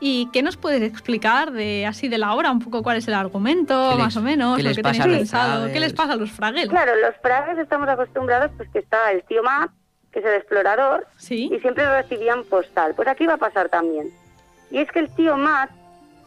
[0.00, 2.50] ¿Y qué nos puedes explicar de así de la obra?
[2.50, 4.82] Un poco cuál es el argumento, ¿Qué les- más o menos, qué lo les que
[4.82, 5.72] pasa tenéis a los pensado.
[5.72, 6.66] ¿Qué les pasa a los Fraggle?
[6.66, 9.70] Claro, los frases estamos acostumbrados pues que está el tío Matt,
[10.12, 11.48] que es el explorador, Sí.
[11.52, 12.94] y siempre recibían postal.
[12.94, 14.10] Pues aquí va a pasar también.
[14.70, 15.70] Y es que el tío Matt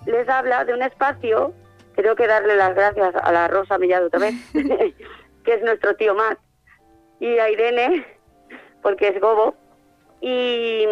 [0.06, 1.54] les habla de un espacio,
[1.96, 6.14] creo que darle las gracias a la Rosa Millado otra vez, que es nuestro tío
[6.16, 6.40] Matt,
[7.20, 8.06] y a Irene,
[8.82, 9.56] porque es Gobo,
[10.22, 10.86] y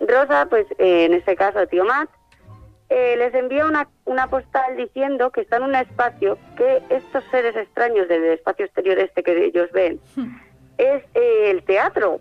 [0.00, 2.10] Rosa, pues eh, en este caso tío Matt,
[2.88, 7.56] eh, les envía una, una postal diciendo que está en un espacio que estos seres
[7.56, 9.98] extraños del espacio exterior este que ellos ven
[10.76, 12.20] es eh, el teatro.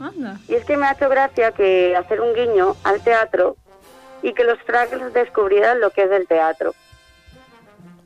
[0.00, 0.38] Anda.
[0.48, 3.56] Y es que me ha hecho gracia que hacer un guiño al teatro
[4.22, 6.74] y que los Fraggles descubrieran lo que es el teatro.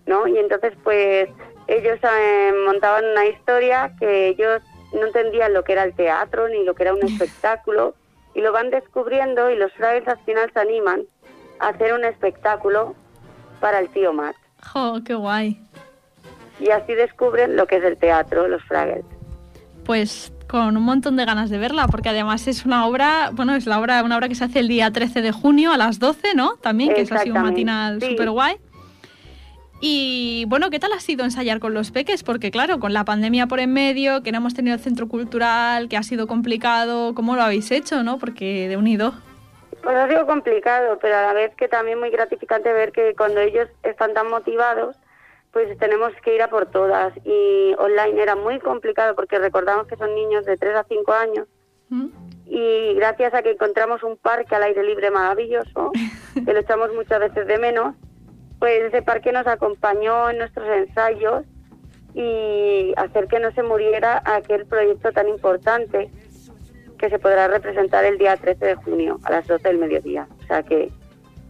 [0.06, 0.26] ¿No?
[0.26, 1.28] Y entonces, pues,
[1.66, 6.64] ellos eh, montaban una historia que ellos no entendían lo que era el teatro ni
[6.64, 7.94] lo que era un espectáculo
[8.34, 11.02] y lo van descubriendo y los Fraggles al final se animan
[11.60, 12.94] a hacer un espectáculo
[13.60, 14.36] para el tío Matt.
[14.72, 15.60] Jo, qué guay.
[16.60, 19.04] Y así descubren lo que es el teatro, los Fraggles.
[19.84, 23.66] Pues con un montón de ganas de verla, porque además es una obra, bueno, es
[23.66, 26.34] la obra, una obra que se hace el día 13 de junio a las 12,
[26.34, 26.56] ¿no?
[26.56, 28.10] También, que es así un matinal sí.
[28.10, 28.56] súper guay.
[29.80, 32.24] Y bueno, ¿qué tal ha sido ensayar con los peques?
[32.24, 35.88] Porque claro, con la pandemia por en medio, que no hemos tenido el centro cultural,
[35.88, 38.18] que ha sido complicado, ¿cómo lo habéis hecho, no?
[38.18, 39.14] Porque de unido.
[39.82, 43.40] Pues ha sido complicado, pero a la vez que también muy gratificante ver que cuando
[43.40, 44.96] ellos están tan motivados,
[45.52, 47.12] pues tenemos que ir a por todas.
[47.24, 51.48] Y online era muy complicado porque recordamos que son niños de 3 a 5 años.
[51.88, 52.06] ¿Mm?
[52.46, 55.92] Y gracias a que encontramos un parque al aire libre maravilloso,
[56.44, 57.94] que lo echamos muchas veces de menos,
[58.58, 61.44] pues ese parque nos acompañó en nuestros ensayos
[62.14, 66.10] y hacer que no se muriera aquel proyecto tan importante
[66.98, 70.26] que se podrá representar el día 13 de junio a las 12 del mediodía.
[70.42, 70.90] O sea que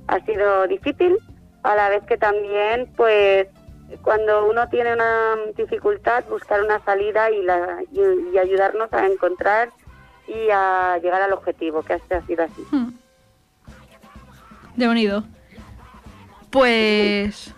[0.09, 1.17] ha sido difícil,
[1.63, 3.47] a la vez que también, pues,
[4.03, 8.01] cuando uno tiene una dificultad, buscar una salida y, la, y,
[8.35, 9.71] y ayudarnos a encontrar
[10.27, 12.63] y a llegar al objetivo, que ha sido así.
[12.71, 12.91] Hmm.
[14.77, 15.25] De unido.
[16.51, 17.55] Pues.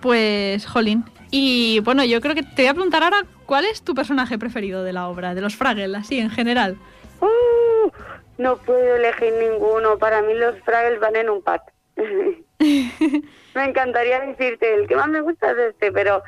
[0.00, 1.04] Pues, Jolín.
[1.30, 4.84] Y bueno, yo creo que te voy a preguntar ahora cuál es tu personaje preferido
[4.84, 6.78] de la obra, de los Fraggles, así en general.
[7.20, 7.90] ¡Uh!
[8.38, 9.98] no puedo elegir ninguno.
[9.98, 11.72] Para mí los Fraggles van en un pack.
[12.58, 16.22] me encantaría decirte, el que más me gusta es este, pero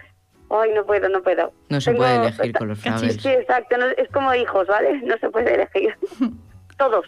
[0.49, 1.53] Ay, no puedo, no puedo.
[1.71, 3.17] No se Tengo- puede elegir con los Fraggles.
[3.21, 3.77] Sí, exacto.
[3.79, 5.01] no- es como hijos, ¿vale?
[5.03, 5.93] No se puede elegir.
[6.79, 7.05] Todos.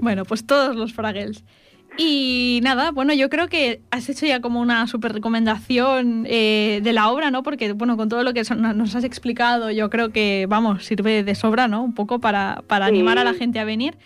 [0.00, 1.44] Bueno, pues todos los Fraggles.
[1.98, 6.92] Y nada, bueno, yo creo que has hecho ya como una super recomendación eh, de
[6.94, 7.42] la obra, ¿no?
[7.42, 11.22] Porque, bueno, con todo lo que son- nos has explicado, yo creo que, vamos, sirve
[11.24, 11.82] de sobra, ¿no?
[11.82, 12.92] Un poco para, para Sí.
[12.94, 13.96] animar a la gente a venir.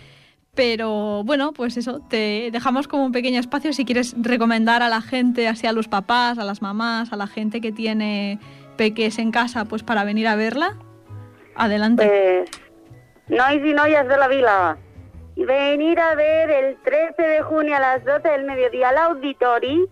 [0.54, 5.00] Pero bueno, pues eso, te dejamos como un pequeño espacio si quieres recomendar a la
[5.00, 8.38] gente, así a los papás, a las mamás, a la gente que tiene
[8.76, 10.76] peques en casa, pues para venir a verla.
[11.54, 12.06] Adelante.
[12.06, 12.50] Pues,
[13.28, 14.76] nois y noias de la vila.
[15.36, 19.86] Y venir a ver el 13 de junio a las 12 del mediodía al Auditori,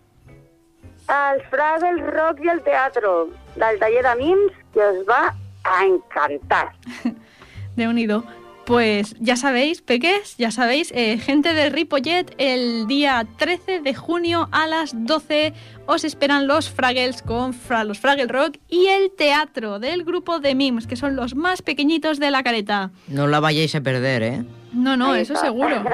[1.07, 6.73] al Fraggle Rock y al teatro del taller de Mims, que os va a encantar.
[7.77, 8.25] de unido.
[8.71, 14.49] Pues ya sabéis, peques, ya sabéis, eh, gente de Ripollet, el día 13 de junio
[14.53, 15.53] a las 12
[15.87, 20.55] os esperan los Fraggles con fra- los Fraggle Rock y el teatro del grupo de
[20.55, 22.93] Mims, que son los más pequeñitos de la careta.
[23.09, 24.45] No la vayáis a perder, ¿eh?
[24.73, 25.83] No, no, eso seguro.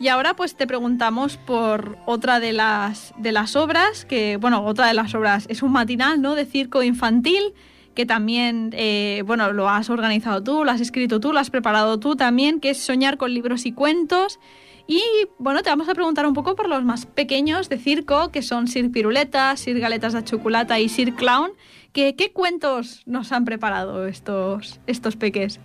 [0.00, 4.88] Y ahora pues te preguntamos por otra de las, de las obras, que bueno, otra
[4.88, 6.34] de las obras es un matinal, ¿no?
[6.34, 7.54] De circo infantil,
[7.94, 11.98] que también, eh, bueno, lo has organizado tú, lo has escrito tú, lo has preparado
[11.98, 14.40] tú también, que es Soñar con libros y cuentos.
[14.86, 15.02] Y
[15.38, 18.66] bueno, te vamos a preguntar un poco por los más pequeños de circo, que son
[18.68, 21.52] Sir Piruleta, Sir Galetas de Chocolata y Sir Clown.
[21.92, 25.60] Que, ¿Qué cuentos nos han preparado estos, estos peques?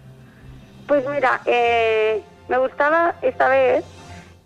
[0.88, 3.84] Pues mira, eh, me gustaba esta vez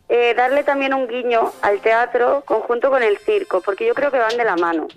[0.09, 4.19] eh, darle también un guiño al teatro conjunto con el circo, porque yo creo que
[4.19, 4.87] van de la mano,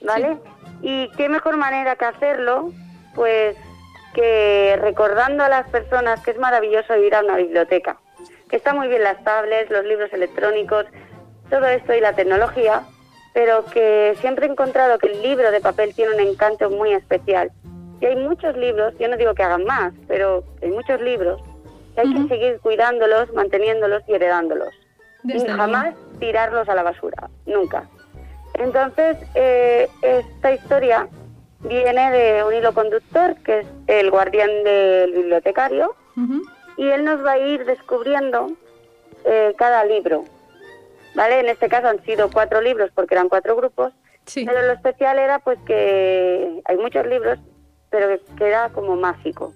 [0.00, 0.36] ¿vale?
[0.82, 2.72] Y qué mejor manera que hacerlo,
[3.14, 3.56] pues
[4.14, 7.96] que recordando a las personas que es maravilloso ir a una biblioteca,
[8.50, 10.84] que está muy bien las tablets, los libros electrónicos,
[11.48, 12.82] todo esto y la tecnología,
[13.32, 17.50] pero que siempre he encontrado que el libro de papel tiene un encanto muy especial.
[18.00, 21.40] Y hay muchos libros, yo no digo que hagan más, pero hay muchos libros
[21.94, 24.70] que hay que seguir cuidándolos, manteniéndolos y heredándolos.
[25.22, 27.88] Desde y jamás tirarlos a la basura, nunca.
[28.62, 31.08] Entonces, eh, esta historia
[31.60, 35.94] viene de un hilo conductor, que es el guardián del bibliotecario,
[36.76, 38.52] y él nos va a ir descubriendo
[39.24, 40.24] eh, cada libro.
[41.14, 41.40] ¿Vale?
[41.40, 43.92] En este caso han sido cuatro libros porque eran cuatro grupos,
[44.24, 44.44] Sí.
[44.46, 47.38] pero lo especial era pues que hay muchos libros,
[47.90, 49.52] pero que queda como mágico.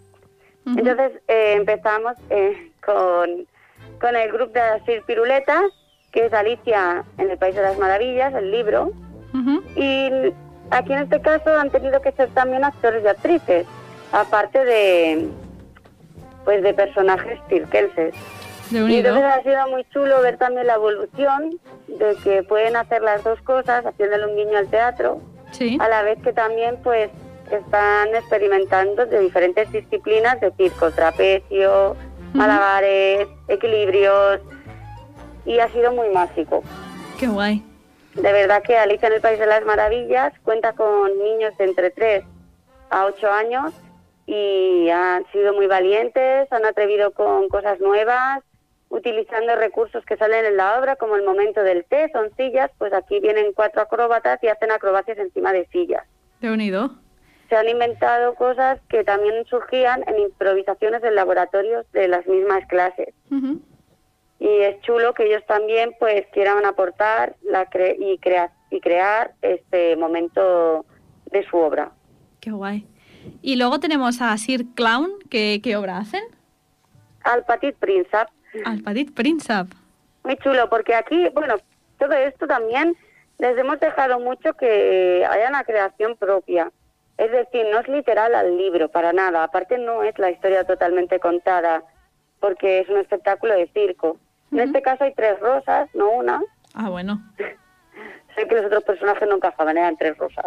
[0.67, 3.47] Entonces eh, empezamos eh, con,
[4.01, 5.63] con el grupo de Sir Piruletas,
[6.17, 8.91] que es Alicia en el País de las Maravillas, el libro,
[9.77, 10.11] y
[10.71, 13.67] aquí en este caso han tenido que ser también actores y actrices,
[14.13, 15.29] aparte de
[16.47, 18.15] pues de personajes circenses.
[18.71, 23.03] De Y entonces ha sido muy chulo ver también la evolución de que pueden hacer
[23.03, 25.77] las dos cosas, haciéndole un guiño al teatro, Sí.
[25.79, 27.11] a la vez que también pues
[27.51, 31.95] están experimentando de diferentes disciplinas de circo, trapecio,
[32.33, 34.41] malabares, equilibrios,
[35.47, 36.63] y ha sido muy mágico.
[37.19, 37.63] Qué guay.
[38.15, 41.91] De verdad que Alicia en el País de las Maravillas cuenta con niños de entre
[41.91, 42.25] 3
[42.91, 43.73] a 8 años
[44.27, 48.43] y han sido muy valientes, han atrevido con cosas nuevas,
[48.89, 52.93] utilizando recursos que salen en la obra, como el momento del té, son sillas, pues
[52.93, 56.05] aquí vienen cuatro acróbatas y hacen acrobacias encima de sillas.
[56.41, 56.91] De unido.
[57.49, 63.15] Se han inventado cosas que también surgían en improvisaciones en laboratorios de las mismas clases.
[63.31, 63.61] Ujú.
[64.39, 69.33] Y es chulo que ellos también pues quieran aportar la cre- y, crea- y crear
[69.43, 70.85] este momento
[71.31, 71.91] de su obra.
[72.41, 72.87] Qué guay.
[73.43, 76.23] Y luego tenemos a Sir Clown, que ¿qué obra hacen?
[77.25, 78.27] Al Petit Príncipe,
[78.65, 79.75] Al Petit Príncipe.
[80.23, 81.55] muy chulo, porque aquí, bueno,
[81.99, 82.95] todo esto también
[83.39, 86.71] les hemos dejado mucho que haya una creación propia.
[87.19, 89.43] Es decir, no es literal al libro, para nada.
[89.43, 91.83] Aparte no es la historia totalmente contada,
[92.41, 94.19] porque es un espectáculo de circo.
[94.53, 96.43] En este caso hay tres rosas, no una.
[96.75, 97.21] Ah, bueno.
[98.37, 100.47] Sé que los otros personajes no encajaban, eran tres rosas.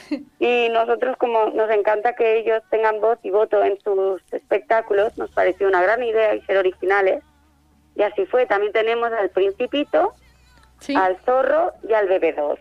[0.38, 5.30] Y nosotros, como nos encanta que ellos tengan voz y voto en sus espectáculos, nos
[5.30, 7.22] pareció una gran idea y ser originales.
[7.96, 8.46] Y así fue.
[8.46, 10.12] También tenemos al Principito,
[10.80, 10.94] Sí.
[10.96, 12.58] al Zorro y al Bebé 2.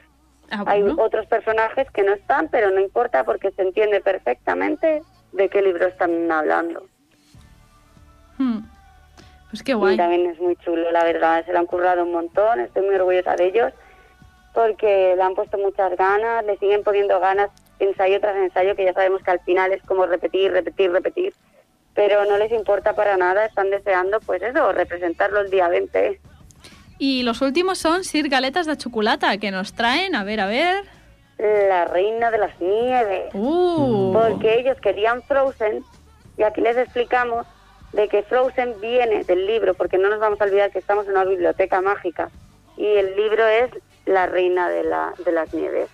[0.52, 5.50] Ah, Hay otros personajes que no están, pero no importa porque se entiende perfectamente de
[5.50, 6.86] qué libro están hablando.
[8.38, 8.60] Hmm.
[9.50, 9.98] Pues qué Y guay.
[9.98, 11.46] también es muy chulo, la verdad.
[11.46, 12.60] Se lo han currado un montón.
[12.60, 13.74] Estoy muy orgullosa de ellos
[14.54, 18.94] porque le han puesto muchas ganas, le siguen poniendo ganas ensayo tras ensayo, que ya
[18.94, 21.34] sabemos que al final es como repetir, repetir, repetir.
[21.94, 26.20] Pero no les importa para nada, están deseando, pues eso, representarlo el día 20.
[26.98, 30.84] Y los últimos son Sir Galetas de Chocolata, que nos traen, a ver, a ver.
[31.38, 33.34] La reina de las nieves.
[33.34, 34.12] Uh.
[34.14, 35.84] Porque ellos querían Frozen
[36.38, 37.48] y aquí les explicamos
[37.94, 41.12] de que Frozen viene del libro, porque no nos vamos a olvidar que estamos en
[41.12, 42.30] una biblioteca mágica
[42.78, 43.72] y el libro es
[44.06, 45.90] La reina de, la, de las nieves.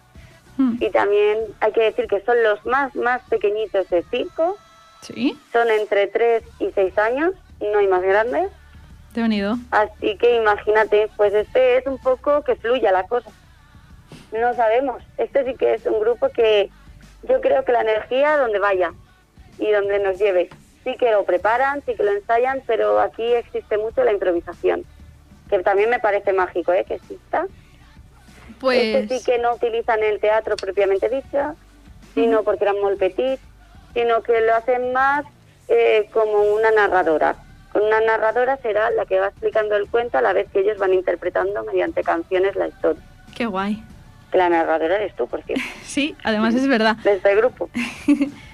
[0.57, 0.77] Hmm.
[0.79, 4.57] Y también hay que decir que son los más, más pequeñitos de circo,
[5.01, 8.49] Sí, son entre 3 y 6 años, no hay más grandes,
[9.13, 9.55] te he venido.
[9.71, 13.29] así que imagínate, pues este es un poco que fluya la cosa.
[14.31, 16.69] No sabemos, este sí que es un grupo que
[17.23, 18.93] yo creo que la energía donde vaya
[19.59, 20.49] y donde nos lleve.
[20.85, 24.85] Sí que lo preparan, sí que lo ensayan, pero aquí existe mucho la improvisación,
[25.49, 26.85] que también me parece mágico, ¿eh?
[26.87, 27.47] Que exista.
[28.59, 28.95] Pues.
[28.95, 31.55] Este sí que no utilizan el teatro propiamente dicho,
[32.13, 33.39] sino porque eran muy petit,
[33.93, 35.25] sino que lo hacen más
[35.67, 37.35] eh, como una narradora.
[37.73, 40.77] Con una narradora será la que va explicando el cuento a la vez que ellos
[40.77, 43.01] van interpretando mediante canciones la historia.
[43.35, 43.83] Qué guay.
[44.31, 46.95] La narradora eres tú, por cierto, Sí, además es verdad.
[46.97, 47.69] de este grupo.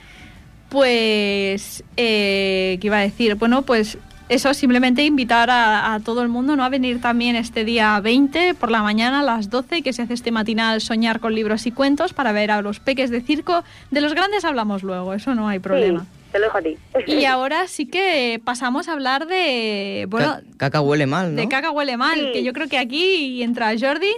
[0.71, 3.35] Pues, eh, ¿qué iba a decir?
[3.35, 3.97] Bueno, pues
[4.29, 6.63] eso, simplemente invitar a, a todo el mundo ¿no?
[6.63, 10.13] a venir también este día 20 por la mañana a las 12, que se hace
[10.13, 13.65] este matinal Soñar con libros y cuentos para ver a los peques de circo.
[13.91, 15.99] De los grandes hablamos luego, eso no hay problema.
[16.01, 16.77] Sí, te lo dejo a ti.
[17.05, 21.41] Y ahora sí que pasamos a hablar de, bueno, Ca- caca huele mal, ¿no?
[21.41, 22.31] de caca huele mal, Sí.
[22.31, 24.13] que yo creo que aquí entra Jordi.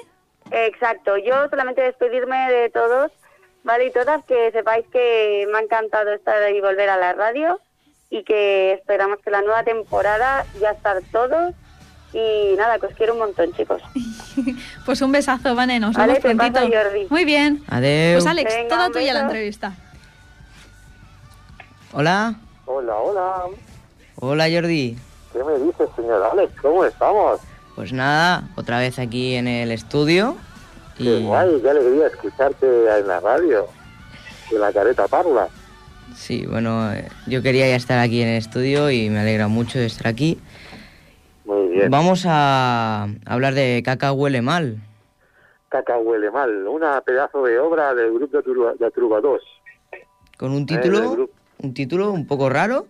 [0.52, 3.12] Exacto, yo solamente despedirme de todos,
[3.63, 3.88] ¿vale?
[3.88, 7.60] Y todas, que sepáis que me ha encantado estar y volver a la radio
[8.10, 11.54] y que esperamos que la nueva temporada ya estar todos.
[12.13, 13.82] Y nada, que os quiero un montón, chicos.
[14.86, 16.60] Pues un besazo, Vane, nos Vale, vemos prontito.
[16.60, 17.08] paso, Jordi.
[17.10, 17.63] Muy bien.
[17.69, 18.15] Adeu.
[18.15, 19.73] Pues Alex, Venga, toda tuya la entrevista.
[21.93, 22.36] Hola.
[22.65, 23.43] Hola, hola.
[24.15, 24.97] Hola, Jordi.
[25.32, 26.52] ¿Qué me dices, señor Alex?
[26.62, 27.39] ¿Cómo estamos?
[27.76, 30.36] Pues nada, otra vez aquí en el estudio.
[30.97, 33.67] Qué guay, qué alegría escucharte en la radio.
[34.49, 35.47] Que la careta parla.
[36.15, 39.79] Sí, bueno, eh, yo quería ya estar aquí en el estudio y me alegra mucho
[39.79, 40.39] de estar aquí.
[41.45, 41.89] Muy bien.
[41.89, 44.77] Vamos a hablar de caca huele mal.
[45.69, 46.67] Caca huele mal.
[46.67, 49.41] Una pedazo de obra del grupo de, Truba- de Trubados.
[50.38, 51.34] Con un Eh, título, grupo.
[51.60, 52.86] un título un poco raro.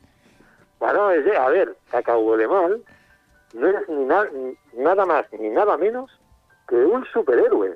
[0.79, 2.81] Bueno, es de- a ver, Caca huele mal
[3.53, 6.09] no es ni na- ni nada más ni nada menos
[6.67, 7.75] que un superhéroe.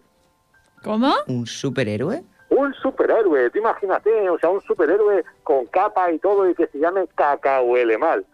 [0.83, 1.13] ¿Cómo?
[1.27, 2.23] Un superhéroe.
[2.49, 6.79] Un superhéroe, tú imagínate, o sea, un superhéroe con capa y todo y que se
[6.79, 8.25] llame Caca huele mal.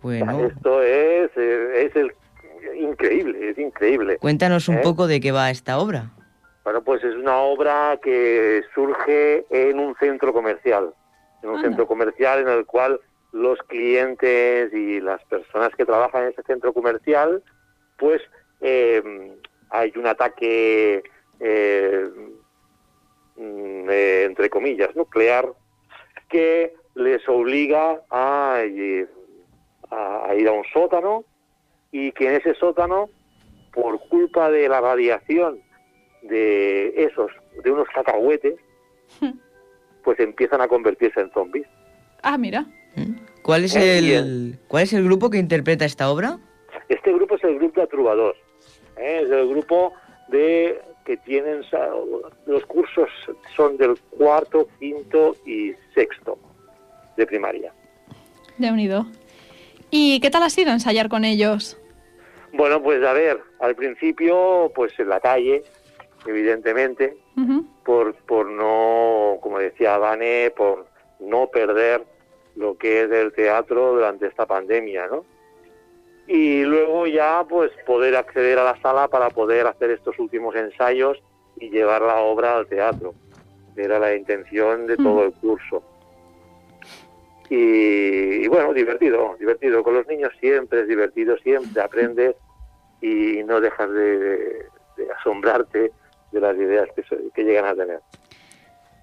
[0.00, 2.12] Bueno, Esto es, eh, es el,
[2.76, 4.18] increíble, es increíble.
[4.18, 4.80] cuéntanos un ¿Eh?
[4.82, 6.10] poco de qué va esta obra.
[6.62, 10.92] Bueno, pues es una obra que surge en un centro comercial,
[11.42, 11.68] en un Anda.
[11.68, 13.00] centro comercial en el cual
[13.32, 17.42] los clientes y las personas que trabajan en ese centro comercial,
[17.98, 18.22] pues
[18.60, 19.32] eh,
[19.70, 21.02] hay un ataque,
[21.40, 22.04] eh,
[23.36, 25.46] mm, eh, entre comillas, nuclear,
[26.28, 29.06] que les obliga a, eh,
[29.90, 31.24] a- ir a un sótano
[31.92, 33.08] y que en ese sótano,
[33.72, 35.60] por culpa de la radiación
[36.22, 37.30] de esos,
[37.62, 38.56] de unos cacahuetes,
[40.02, 41.66] pues empiezan a convertirse en zombies.
[42.22, 42.62] Ah, mira.
[42.96, 43.14] ¿Mm?
[43.42, 46.38] ¿Cuál es Eh, el cuál es el grupo que interpreta esta obra?
[46.88, 48.36] Este grupo es el grupo de Trubados,
[48.96, 49.20] ¿eh?
[49.24, 49.92] es el grupo
[50.28, 51.62] de que tienen
[52.44, 53.08] los cursos
[53.56, 56.38] son del cuarto, quinto y sexto
[57.16, 57.72] de primaria.
[58.58, 59.06] De unido.
[59.90, 61.78] ¿Y qué tal ha sido ensayar con ellos?
[62.52, 65.62] Bueno, pues a ver, al principio, pues en la calle,
[66.26, 67.16] evidentemente,
[67.86, 70.88] por, por no, como decía Vane, por
[71.20, 72.04] no perder
[72.54, 75.24] lo que es el teatro durante esta pandemia, ¿no?
[76.28, 81.18] Y luego ya, pues, poder acceder a la sala para poder hacer estos últimos ensayos
[81.56, 83.14] y llevar la obra al teatro.
[83.74, 85.82] Era la intención de todo el curso.
[87.48, 89.82] Y, y bueno, divertido, divertido.
[89.82, 92.36] Con los niños siempre es divertido, siempre aprendes
[93.00, 94.66] y no dejas de, de-
[94.98, 95.92] de asombrarte
[96.32, 98.00] de las ideas que, que llegan a tener.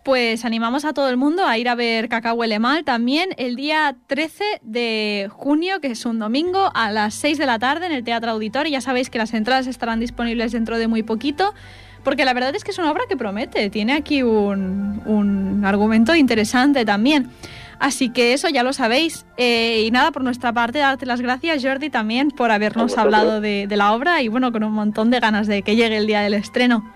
[0.06, 3.56] Pues animamos a todo el mundo a ir a ver Cacao Huele Mal también el
[3.56, 7.92] día 13 de junio, que es un domingo, a las 6 de la tarde en
[7.92, 8.72] el Teatro Auditorio.
[8.72, 11.56] Ya sabéis que las entradas estarán disponibles dentro de muy poquito,
[12.04, 16.14] porque la verdad es que es una obra que promete, tiene aquí un, un argumento
[16.14, 17.32] interesante también.
[17.80, 19.26] Así que eso ya lo sabéis.
[19.38, 23.66] Eh, y nada, por nuestra parte, darte las gracias, Jordi, también por habernos hablado de,
[23.68, 26.22] de la obra y bueno, con un montón de ganas de que llegue el día
[26.22, 26.94] del estreno.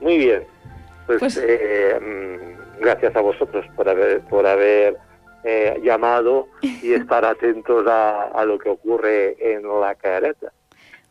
[0.00, 0.57] Muy bien.
[1.08, 4.96] Pues, Pues- eh, mm, gracias a vosotros por haber, por haber
[5.42, 10.52] eh, llamado y estar atentos a, a lo que ocurre en la careta.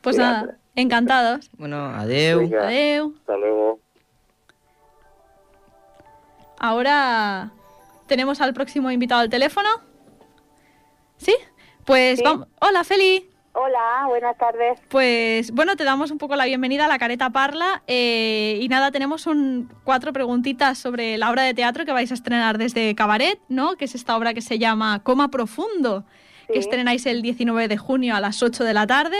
[0.02, 0.42] Pues Gracias.
[0.46, 1.50] nada, encantados.
[1.58, 2.40] Bueno, adeu.
[2.42, 3.14] Venga, Adeu.
[3.20, 3.80] Hasta luego.
[6.60, 7.52] Ahora
[8.08, 9.68] tenemos al próximo invitado al teléfono.
[11.18, 11.36] ¿Sí?
[11.86, 12.24] Pues Sí.
[12.24, 12.48] vamos.
[12.62, 13.30] Hola, Feli.
[13.60, 14.80] Hola, buenas tardes.
[14.88, 17.82] Pues bueno, te damos un poco la bienvenida a la Careta Parla.
[17.88, 22.14] eh, y nada, tenemos un, cuatro preguntitas sobre la obra de teatro que vais a
[22.14, 23.76] estrenar desde Cabaret, ¿no?
[23.76, 26.06] Que es esta obra que se llama Coma Profundo,
[26.54, 29.18] que estrenáis el 19 de junio a las 8 de la tarde.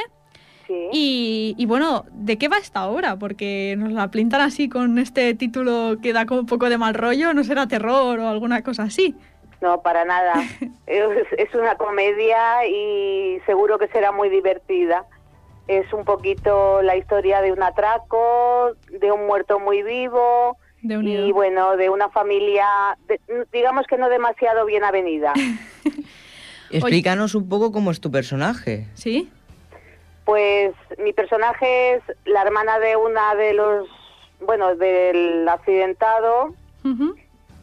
[0.68, 0.76] Sí.
[0.94, 3.18] Y, y bueno, ¿de qué va esta obra?
[3.18, 6.94] Porque nos la pintan así con este título que da como un poco de mal
[6.94, 9.16] rollo, ¿no será terror o alguna cosa así?
[9.62, 10.34] No, para nada.
[10.88, 15.06] es, es una comedia y seguro que será muy divertida.
[15.68, 21.06] Es un poquito la historia de un atraco, de un muerto muy vivo De un
[21.08, 22.66] y bueno, de una familia,
[23.08, 23.20] de-
[23.52, 25.34] digamos que no demasiado bien avenida.
[26.72, 28.88] Explícanos un poco cómo es tu personaje.
[28.94, 29.30] ¿Sí?
[30.26, 33.88] Pues mi personaje es la hermana de una de los,
[34.42, 36.54] bueno, del accidentado.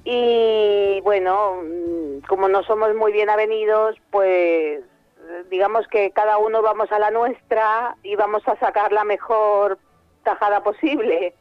[0.04, 4.80] Y bueno, mm, como no somos muy bien avenidos, pues
[5.50, 9.78] digamos que cada uno vamos a la nuestra y vamos a sacar la mejor
[10.22, 11.34] tajada posible.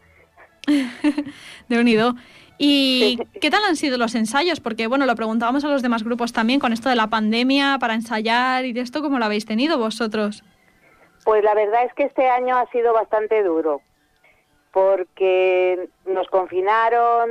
[1.68, 2.14] De unido.
[2.58, 3.40] ¿Y Sí.
[3.40, 4.60] qué tal han sido los ensayos?
[4.62, 7.94] Porque, bueno, lo preguntábamos a los demás grupos también con esto de la pandemia para
[7.96, 10.44] ensayar y de esto, ¿cómo lo habéis tenido vosotros?
[11.26, 13.82] Pues la verdad es que este año ha sido bastante duro,
[14.72, 17.30] porque nos confinaron,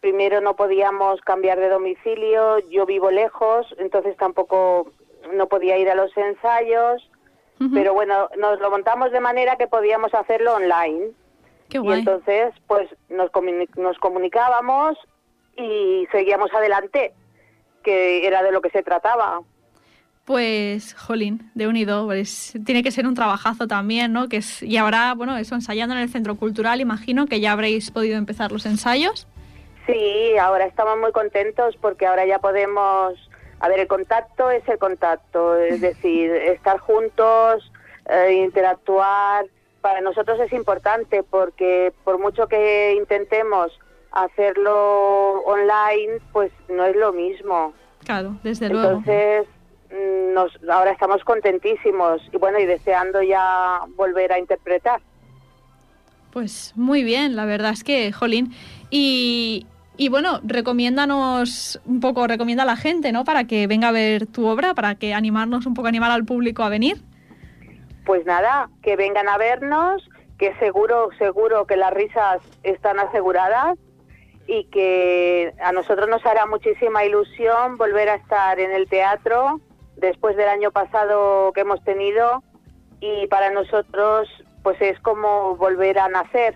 [0.00, 4.92] primero no podíamos cambiar de domicilio, yo vivo lejos, entonces tampoco
[5.34, 7.10] no podía ir a los ensayos,
[7.74, 11.08] pero bueno, nos lo montamos de manera que podíamos hacerlo online.
[11.68, 11.98] Qué Y guay.
[11.98, 14.96] entonces, pues nos, comuni- nos comunicábamos
[15.56, 17.12] y seguíamos adelante,
[17.82, 19.40] que era de lo que se trataba.
[20.24, 24.28] Pues, jolín, de unido, pues tiene que ser un trabajazo también, ¿no?
[24.28, 27.90] Que es, y ahora, bueno, eso, ensayando en el Centro Cultural, imagino que ya habréis
[27.90, 29.26] podido empezar los ensayos.
[29.88, 33.14] Sí, ahora estamos muy contentos porque ahora ya podemos,
[33.58, 37.72] a ver, el contacto es el contacto, es decir, estar juntos,
[38.06, 39.46] eh, interactuar,
[39.80, 43.72] para nosotros es importante porque por mucho que intentemos
[44.12, 47.72] hacerlo online, pues no es lo mismo.
[48.04, 48.98] Claro, desde luego.
[48.98, 49.46] Entonces,
[49.90, 55.00] mm, nos, ahora estamos contentísimos y bueno, y deseando ya volver a interpretar.
[56.30, 58.52] Pues muy bien, la verdad es que, jolín.
[58.90, 59.66] Y,
[59.98, 63.24] y bueno, recomiéndanos un poco, recomienda a la gente, ¿no?
[63.24, 66.62] Para que venga a ver tu obra, para que animarnos un poco, animar al público
[66.62, 67.02] a venir.
[68.06, 73.76] Pues nada, que vengan a vernos, que seguro, seguro que las risas están aseguradas
[74.46, 79.60] y que a nosotros nos hará muchísima ilusión volver a estar en el teatro
[79.96, 82.44] después del año pasado que hemos tenido
[83.00, 84.28] y para nosotros
[84.62, 86.54] pues es como volver a nacer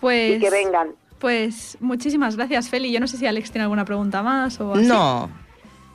[0.00, 0.94] Pues, y que vengan.
[1.24, 2.92] Pues muchísimas gracias, Feli.
[2.92, 4.86] Yo no sé si Alex tiene alguna pregunta más o así.
[4.86, 5.30] No,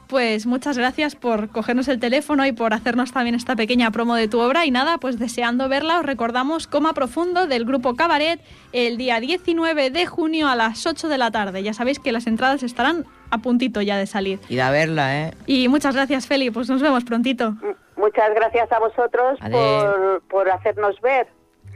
[0.08, 4.28] Pues muchas gracias por cogernos el teléfono y por hacernos también esta pequeña promo de
[4.28, 4.66] tu obra.
[4.66, 8.40] Y nada, pues deseando verla, os recordamos Coma Profundo del grupo Cabaret
[8.74, 11.62] el día 19 de junio a las 8 de la tarde.
[11.62, 14.40] Ya sabéis que las entradas estarán a puntito ya de salir.
[14.50, 15.34] id a verla, ¿eh?
[15.46, 16.50] Y muchas gracias, Feli.
[16.50, 17.54] Pues nos vemos prontito.
[17.98, 21.28] Muchas gracias a vosotros por, por hacernos ver.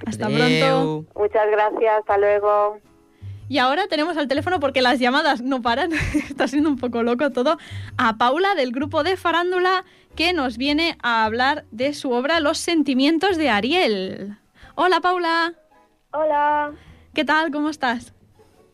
[0.08, 1.04] Hasta Adeu.
[1.06, 1.20] pronto.
[1.20, 2.80] Muchas gracias, hasta luego.
[3.50, 5.92] Y ahora tenemos al teléfono porque las llamadas no paran,
[6.30, 7.58] está siendo un poco loco todo,
[7.98, 9.84] a Paula del grupo de Farándula
[10.16, 14.38] que nos viene a hablar de su obra Los sentimientos de Ariel.
[14.76, 15.54] Hola Paula,
[16.12, 16.72] Hola,
[17.14, 17.52] ¿qué tal?
[17.52, 18.14] ¿Cómo estás?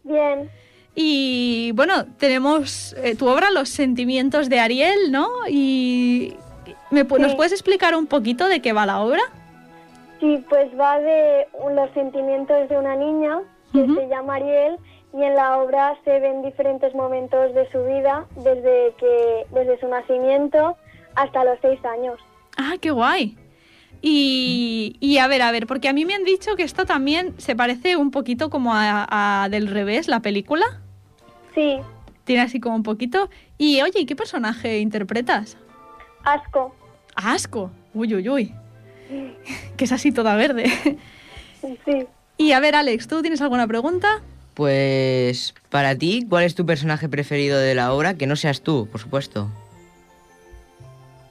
[0.03, 0.49] bien.
[0.95, 5.30] Y bueno, tenemos eh, tu obra Los sentimientos de Ariel, ¿no?
[5.47, 6.36] Y
[6.91, 9.22] ¿me ¿nos puedes explicar un poquito de qué va la obra?
[10.20, 13.39] Sí, pues va de los sentimientos de una niña
[13.72, 14.78] que se llama Ariel
[15.13, 19.88] y en la obra se ven diferentes momentos de su vida desde que desde su
[19.88, 20.76] nacimiento
[21.15, 22.20] hasta los seis años.
[22.57, 23.38] Ah, qué guay.
[24.01, 27.34] Y, y a ver, a ver, porque a mí me han dicho que esto también
[27.38, 30.65] se parece un poquito como a, a Del Revés, la película.
[31.55, 31.80] Sí,
[32.24, 33.30] Tiene así como un poquito.
[33.57, 35.57] Y oye, ¿y qué personaje interpretas?
[36.24, 36.76] asco.
[37.15, 37.72] Asco.
[37.93, 38.53] Uy, uy, uy.
[39.76, 40.65] Que es así toda verde.
[41.84, 42.07] Sí.
[42.40, 44.22] Y a ver, Alex, ¿tú tienes alguna pregunta?
[44.54, 48.14] Pues para ti, ¿cuál es tu personaje preferido de la obra?
[48.14, 49.50] Que no seas tú, por supuesto.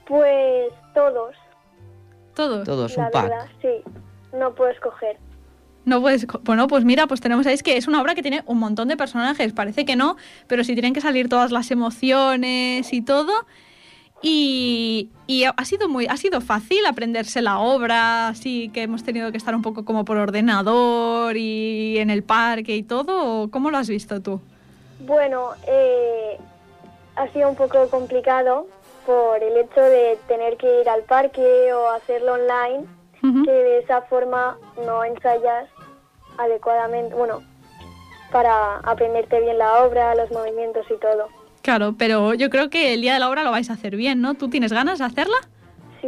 [0.07, 1.35] Pues todos,
[2.35, 2.63] Todos.
[2.63, 3.23] Todos, la un pack.
[3.29, 3.69] verdad, sí.
[4.37, 5.17] No puedo escoger.
[5.85, 6.27] No puedes.
[6.43, 8.87] Bueno, pues mira, pues tenemos ahí es que es una obra que tiene un montón
[8.87, 9.51] de personajes.
[9.53, 13.33] Parece que no, pero sí tienen que salir todas las emociones y todo.
[14.21, 19.31] Y, y ha sido muy, ha sido fácil aprenderse la obra, así que hemos tenido
[19.31, 23.43] que estar un poco como por ordenador y en el parque y todo.
[23.43, 24.41] ¿o ¿Cómo lo has visto tú?
[24.99, 26.37] Bueno, eh,
[27.15, 28.67] ha sido un poco complicado
[29.05, 32.85] por el hecho de tener que ir al parque o hacerlo online,
[33.43, 35.67] que de esa forma no ensayas
[36.37, 37.41] adecuadamente, bueno,
[38.31, 41.27] para aprenderte bien la obra, los movimientos y todo.
[41.69, 44.21] Claro, pero yo creo que el día de la obra lo vais a hacer bien,
[44.21, 44.33] ¿no?
[44.33, 45.35] ¿Tú tienes ganas de hacerla?
[46.01, 46.07] Sí,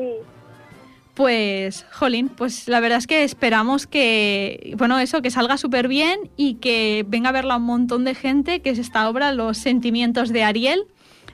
[1.13, 6.31] Pues, Jolín, pues la verdad es que esperamos que, bueno, eso, que salga súper bien
[6.35, 10.29] y que venga a verla un montón de gente, que es esta obra, Los Sentimientos
[10.29, 10.85] de Ariel,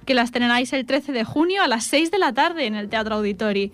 [0.05, 2.89] que la estrenáis el 13 de junio a las 6 de la tarde en el
[2.89, 3.71] Teatro Auditori.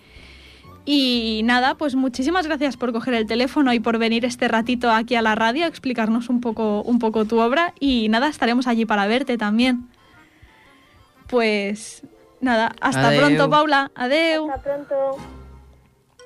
[0.86, 5.16] Y nada, pues muchísimas gracias por coger el teléfono y por venir este ratito aquí
[5.16, 7.74] a la radio a explicarnos un poco, un poco tu obra.
[7.80, 9.88] Y nada, estaremos allí para verte también.
[11.28, 12.04] Pues
[12.42, 13.20] nada, hasta Adeu.
[13.22, 13.92] pronto, Paula.
[13.96, 14.50] Adeu.
[14.52, 15.18] hasta pronto.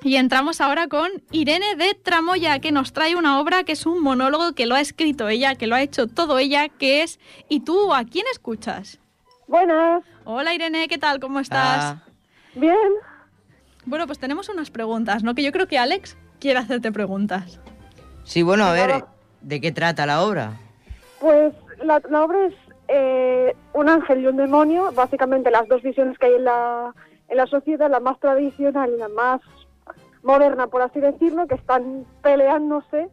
[0.02, 4.00] Y entramos ahora con Irene de Tramoya, que nos trae una obra que es un
[4.00, 7.18] monólogo que lo ha escrito ella, que lo ha hecho todo ella, que es
[7.48, 9.00] ¿Y tú a quién escuchas?
[9.48, 11.18] Buenas, Hola Irene, ¿qué tal?
[11.20, 11.82] ¿Cómo estás?
[11.82, 12.02] Ah,
[12.54, 12.76] bien.
[13.86, 15.34] Bueno, pues tenemos unas preguntas, ¿no?
[15.34, 17.58] Que yo creo que Alex quiere hacerte preguntas.
[18.24, 19.04] sí, bueno, a ver.
[19.40, 20.52] ¿de qué trata la obra?
[21.18, 22.54] Pues la, la obra es
[22.88, 26.94] eh, un ángel y un demonio, básicamente las dos visiones que hay en la,
[27.28, 29.40] en la sociedad, la más tradicional y la más
[30.22, 33.08] moderna, por así decirlo, que están peleándose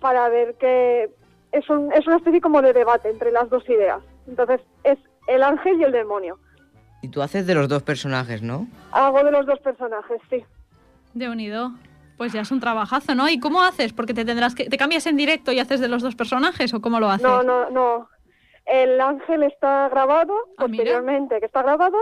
[0.00, 1.10] para ver que
[1.52, 4.00] es, un, es una especie como de debate entre las dos ideas.
[4.26, 4.98] Entonces es
[5.28, 6.38] el ángel y el demonio.
[7.02, 8.66] Y tú haces de los dos personajes, ¿no?
[8.92, 10.42] Hago de los dos personajes, sí.
[11.12, 11.72] De unido.
[12.16, 13.28] Pues ya es un trabajazo, ¿no?
[13.28, 13.92] ¿Y cómo haces?
[13.92, 14.70] Porque te tendrás que.
[14.70, 17.26] ¿Te cambias en directo y haces de los dos personajes o cómo lo haces?
[17.26, 18.08] No, no, no.
[18.66, 20.78] El ángel está grabado Ah, mira.
[20.84, 21.98] posteriormente, que está grabado,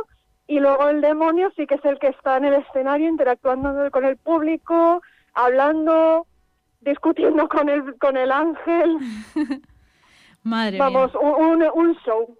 [0.47, 4.05] y luego el demonio sí que es el que está en el escenario interactuando con
[4.05, 5.03] el público,
[5.35, 6.27] hablando,
[6.81, 8.99] discutiendo con el, con el ángel.
[10.43, 11.23] Madre Vamos, mía.
[11.23, 12.37] un, un show.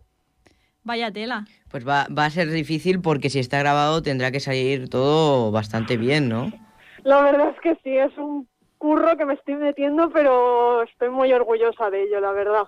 [0.85, 1.45] Vaya tela.
[1.71, 5.97] Pues va, va a ser difícil porque si está grabado tendrá que salir todo bastante
[5.97, 6.51] bien, ¿no?
[7.05, 8.49] La verdad es que sí, es un
[8.79, 12.65] curro que me estoy metiendo, pero estoy muy orgullosa de ello, la verdad.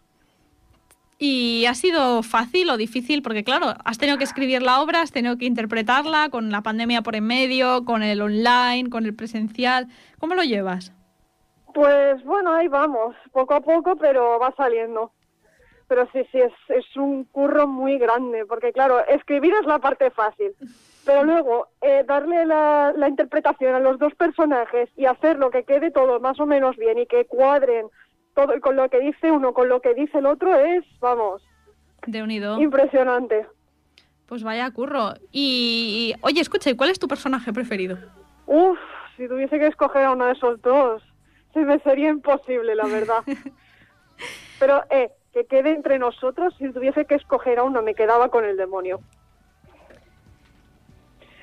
[1.19, 3.23] ¿Y ha sido fácil o difícil?
[3.23, 7.03] Porque claro, has tenido que escribir la obra, has tenido que interpretarla con la pandemia
[7.03, 9.87] por en medio, con el online, con el presencial.
[10.19, 10.93] ¿Cómo lo llevas?
[11.73, 15.13] Pues bueno, ahí vamos, poco a poco, pero va saliendo.
[15.89, 20.55] Pero sí, sí, es, un curro muy grande, porque claro, escribir es la parte fácil,
[21.05, 25.91] pero luego eh, darle la, la interpretación a los dos personajes y hacerlo que quede
[25.91, 27.89] todo más o menos bien y que cuadren
[28.35, 31.43] todo con lo que dice uno, con lo que dice el otro, es, vamos,
[32.07, 32.61] De unido.
[32.61, 33.47] impresionante.
[34.27, 35.15] Pues vaya curro.
[35.31, 37.99] Y, y- oye, escucha, ¿y cuál es tu personaje preferido?
[38.47, 38.79] Uf,
[39.17, 41.03] si tuviese que escoger a uno de esos dos,
[41.53, 43.23] se me sería imposible, la verdad.
[44.59, 48.45] Pero, eh, que quede entre nosotros, si tuviese que escoger a uno, me quedaba con
[48.45, 49.01] el demonio.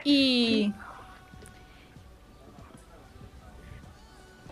[0.04, 0.74] Y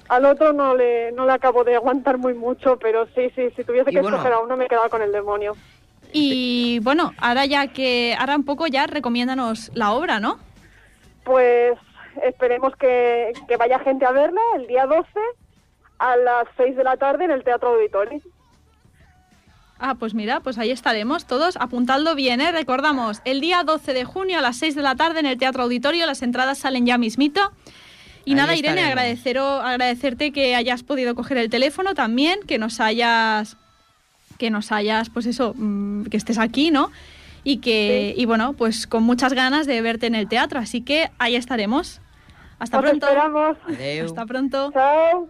[0.09, 3.63] Al otro no le, no le acabo de aguantar muy mucho, pero sí, sí, si
[3.63, 4.17] tuviese Y que bueno.
[4.17, 5.55] escoger a uno, me quedaba con el demonio.
[6.11, 10.39] Y bueno, ahora ya que, ahora un poco ya recomiéndanos la obra, ¿no?
[11.23, 11.77] Pues
[12.23, 15.07] esperemos que, que vaya gente a verla el día 12
[15.99, 18.19] a las 6 de la tarde en el Teatro Auditorio.
[19.77, 21.55] Ah, pues mira, pues ahí estaremos todos.
[21.57, 22.51] Apuntadlo bien, ¿eh?
[22.51, 25.63] Recordamos, el día 12 de junio a las 6 de la tarde en el Teatro
[25.63, 26.05] Auditorio.
[26.05, 27.51] Las entradas salen ya mismito.
[28.25, 28.91] Y Ahí nada, Irene, estaremos.
[29.03, 33.57] agradecero- agradecerte que hayas podido coger el teléfono también, que nos hayas,
[34.37, 36.91] que nos hayas, pues eso, mm, que estés aquí, ¿no?
[37.43, 40.59] Y que, y bueno, pues con muchas ganas de verte en el teatro.
[40.59, 42.01] Así que ahí estaremos.
[42.59, 43.07] Hasta Os pronto.
[43.07, 43.57] esperamos.
[43.67, 44.05] Adeu.
[44.05, 44.71] Hasta pronto.
[44.73, 45.29] Chao.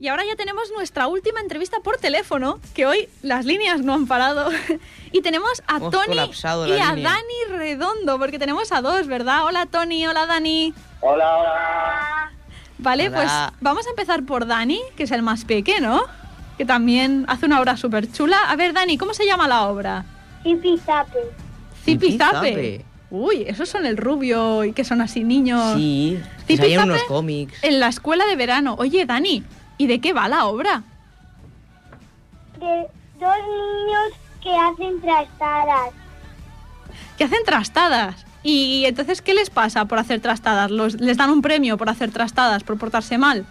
[0.00, 4.06] Y ahora ya tenemos nuestra última entrevista por teléfono, que hoy las líneas no han
[4.08, 4.50] parado.
[5.12, 7.10] y tenemos a Hemos Tony y a línea.
[7.12, 9.44] Dani Redondo, porque tenemos a dos, ¿verdad?
[9.44, 10.74] Hola Tony, hola Dani.
[11.00, 12.32] Hola, hola.
[12.78, 13.16] Vale, Hola.
[13.16, 16.02] pues vamos a empezar por Dani, que es el más peque, ¿no?
[16.58, 18.38] Que también hace una obra súper chula.
[18.48, 20.04] A ver, Dani, ¿cómo se llama la obra?
[20.42, 21.18] Zipizape.
[21.84, 22.84] Zipizape.
[23.10, 25.76] Uy, esos son el rubio y que son así niños.
[25.76, 26.18] Sí,
[26.48, 27.62] Zipizape unos cómics.
[27.62, 28.74] En la escuela de verano.
[28.78, 29.44] Oye, Dani,
[29.78, 30.82] ¿y de qué va la obra?
[32.58, 34.12] De dos niños
[34.42, 35.90] que hacen trastadas.
[37.16, 38.26] que hacen trastadas.
[38.42, 40.70] Y entonces, ¿qué les pasa por hacer trastadas?
[40.70, 43.46] ¿Los, ¿Les dan un premio por hacer trastadas, por portarse mal?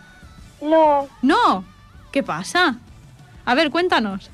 [0.61, 1.65] No, No.
[2.11, 2.75] ¿Qué pasa?
[3.43, 4.29] A ver, cuéntanos.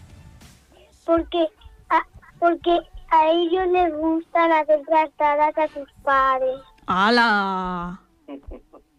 [1.05, 1.47] porque
[1.89, 2.01] a,
[2.39, 2.77] porque
[3.09, 6.59] a ellos les gustan hacer trastadas a sus padres.
[6.85, 8.01] ¡Hala!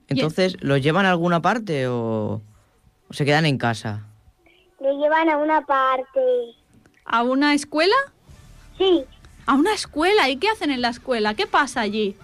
[0.08, 2.40] Entonces, ¿los llevan a alguna parte o,
[3.10, 4.02] o se quedan en casa?
[4.80, 6.20] Le llevan a una parte.
[7.04, 7.94] ¿A una escuela?
[8.78, 9.04] Sí,
[9.46, 10.28] ¿A una escuela?
[10.28, 11.34] ¿Y qué hacen en la escuela?
[11.34, 12.16] ¿Qué pasa allí?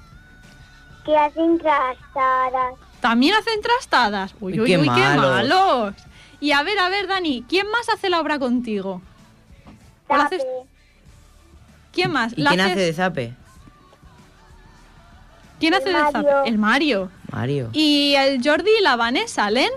[1.05, 2.75] que hacen trastadas.
[3.01, 4.35] ¿También hacen trastadas?
[4.41, 5.95] Uy, Uy, uy, qué uy, qué malos.
[6.41, 9.01] Y a ver, a ver, Dani, ¿quién más hace la obra contigo?
[10.09, 10.45] ¿O la haces-.
[11.93, 12.33] ¿Quién más?
[12.37, 13.35] ¿Y ¿La quién haces- hace de zape?
[15.61, 16.13] ¿Quién El hace de zape?
[16.23, 16.45] Mario.
[16.45, 17.11] El Mario.
[17.31, 17.71] Mario.
[17.73, 19.71] ¿Y el Jordi y la Vane salen?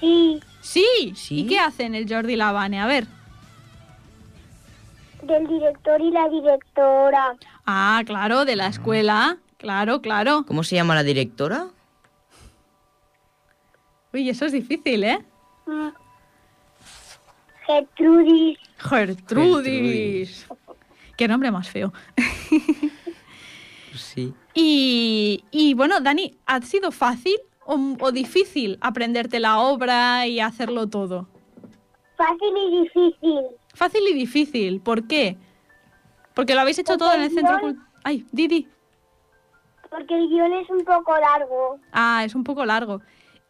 [0.00, 1.12] Sí, Sí.
[1.16, 1.40] Sí.
[1.40, 2.80] ¿Y qué hacen el Jordi y la Vane?
[2.80, 3.06] A ver.
[5.22, 7.36] del director y la directora.
[7.66, 9.38] Ah, claro, de la escuela.
[9.58, 10.44] Claro, claro.
[10.46, 11.68] ¿Cómo se llama la directora?
[14.12, 15.18] Uy, eso es difícil, ¿eh?
[15.66, 15.88] Mm.
[17.66, 18.58] Gertrudis.
[18.78, 20.46] Gertrudis.
[21.16, 21.92] Qué nombre más feo.
[23.94, 24.32] Sí.
[24.54, 27.36] Y, y bueno, Dani, ¿ha sido fácil
[27.72, 31.28] o, o difícil aprenderte la obra y hacerlo todo?
[32.16, 33.40] Fácil y difícil.
[33.74, 34.80] Fácil y difícil.
[34.80, 35.36] ¿Por qué?
[36.34, 38.68] Porque lo habéis hecho Porque todo en el centro yo- cul- Ay, Didi.
[39.90, 41.78] Porque el guion es un poco largo.
[41.92, 43.00] Ah, es un poco largo.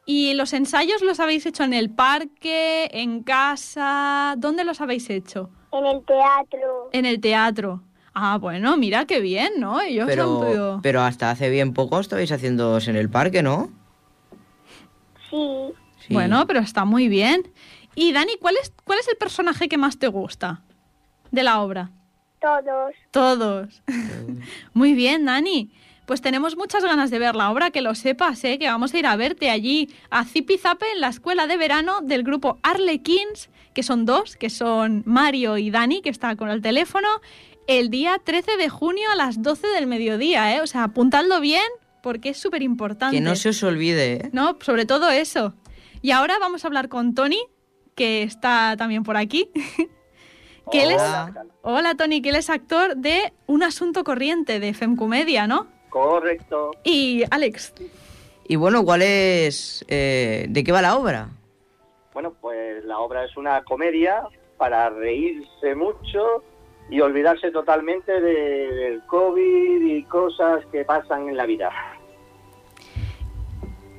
[0.06, 4.34] ¿Y los ensayos los habéis hecho en el parque, en casa?
[4.38, 5.50] ¿Dónde los habéis hecho?
[5.72, 6.88] En el teatro.
[6.92, 7.82] En el teatro.
[8.14, 9.80] Ah, bueno, mira qué bien, ¿no?
[9.80, 13.70] Ellos han Pero, podido- pero hasta hace bien poco estabais haciéndoos en el parque, ¿no?
[15.30, 15.72] Sí.
[16.06, 16.14] Sí.
[16.14, 17.50] Bueno, pero está muy bien.
[17.94, 20.62] Y Dani, ¿cuál es, ¿cuál es el personaje que más te gusta
[21.30, 21.90] de la obra?
[22.40, 22.94] Todos.
[23.10, 23.82] Todos.
[24.72, 25.70] Muy bien, Dani.
[26.06, 28.58] Pues tenemos muchas ganas de ver la obra, que lo sepas, ¿eh?
[28.58, 32.24] que vamos a ir a verte allí a Zipizape en la escuela de verano del
[32.24, 37.06] grupo Arlequins, que son dos, que son Mario y Dani, que está con el teléfono,
[37.68, 40.62] el día 13 de junio a las 12 del mediodía, ¿eh?
[40.62, 41.62] O sea, apuntadlo bien
[42.02, 43.16] porque es súper importante.
[43.16, 44.30] Que no se os olvide, ¿eh?
[44.32, 45.54] No, sobre todo eso.
[46.02, 47.40] Y ahora vamos a hablar con Tony,
[47.94, 49.50] que está también por aquí.
[50.72, 51.02] que él es...
[51.02, 51.44] Hola.
[51.62, 55.66] Hola Tony, que él es actor de Un asunto corriente de Femcomedia, ¿no?
[55.90, 56.70] Correcto.
[56.84, 57.74] Y Alex,
[58.46, 59.84] Y bueno, ¿cuál es...
[59.88, 61.28] eh, ¿De qué va la obra?
[62.14, 64.22] Bueno, pues la obra es una comedia
[64.56, 66.44] para reírse mucho
[66.90, 71.70] y olvidarse totalmente de- del COVID y cosas que pasan en la vida.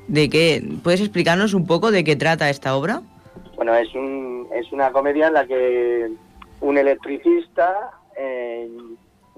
[0.08, 0.62] ¿De qué?
[0.84, 3.02] ¿Puedes explicarnos un poco de qué trata esta obra?
[3.56, 6.12] Bueno, es, un, es una comedia en la que
[6.60, 8.70] un electricista eh,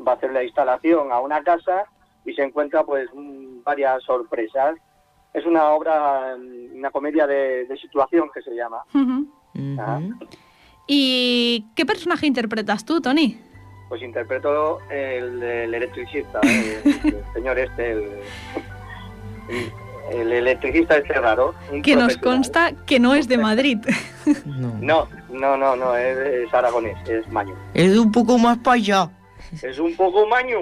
[0.06, 1.84] va a hacer la instalación a una casa
[2.26, 4.76] y se encuentra pues un- varias sorpresas.
[5.34, 6.36] Es una obra,
[6.74, 8.84] una comedia de, de situación que se llama.
[8.94, 9.28] Ujú.
[10.88, 13.38] ¿Y qué personaje interpretas tú, Tony?
[13.90, 18.00] Pues interpreto el, el electricista, el, el señor este, el,
[19.50, 19.72] el-
[20.12, 21.56] el electricista este raro.
[21.82, 23.78] Que nos consta que no es de Madrid.
[24.46, 24.76] No.
[24.82, 26.18] No, no, no, no, es,
[26.48, 27.56] es aragonés, es maño.
[27.74, 29.10] Es de un poco más para allá.
[29.62, 30.60] Es un poco maño.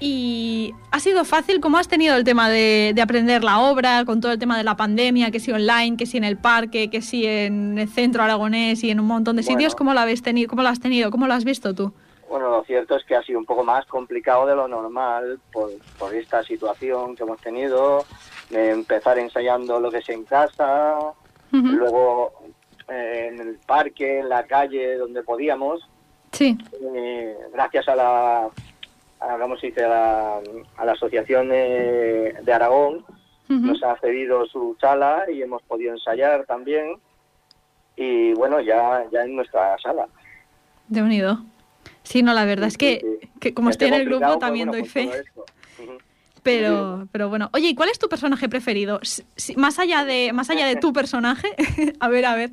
[0.00, 1.60] ¿Y ha sido fácil?
[1.60, 4.64] ¿Cómo has tenido el tema de, de aprender la obra con todo el tema de
[4.64, 5.30] la pandemia?
[5.30, 8.90] Que si online, que si en el parque, que si en el centro aragonés y
[8.90, 9.74] en un montón de sitios.
[9.74, 10.48] ¿Cómo lo habéis tenido?
[10.48, 11.10] ¿Cómo lo has tenido?
[11.10, 11.92] ¿Cómo lo has visto tú?
[12.28, 15.70] Bueno, lo cierto es que ha sido un poco más complicado de lo normal por,
[15.98, 18.04] por esta situación que hemos tenido,
[18.50, 20.98] de empezar ensayando lo que es en casa,
[21.50, 22.32] luego
[22.88, 25.88] eh, en el parque, en la calle, donde podíamos.
[26.32, 26.58] Sí.
[26.94, 28.48] Eh, gracias a la,
[29.20, 29.84] a, ¿cómo se dice?
[29.84, 30.40] A la,
[30.76, 33.04] a la Asociación de, de Aragón,
[33.48, 36.96] nos ha cedido su sala y hemos podido ensayar también.
[37.96, 40.06] Y bueno, ya, ya en nuestra sala.
[40.86, 41.40] De unido.
[42.02, 43.30] Sí, no, la verdad es que, Sí, sí.
[43.40, 45.24] que como estoy en el grupo también bueno, doy pues, fe.
[46.42, 47.50] Pero, pero bueno.
[47.52, 49.00] Oye, ¿y cuál es tu personaje preferido?
[49.02, 51.48] Si- más allá de, más allá de tu personaje,
[52.00, 52.50] a ver, a ver.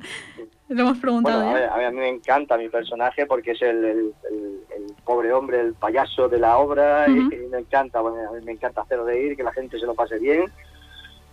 [0.68, 3.52] Lo hemos preguntado Bueno, a, ver, a, ver, a mí me encanta mi personaje porque
[3.52, 8.00] es el, el- el- el pobre hombre, el payaso de la obra y, me encanta,
[8.00, 10.44] bueno, a mí me encanta hacer reír, que la gente se lo pase bien,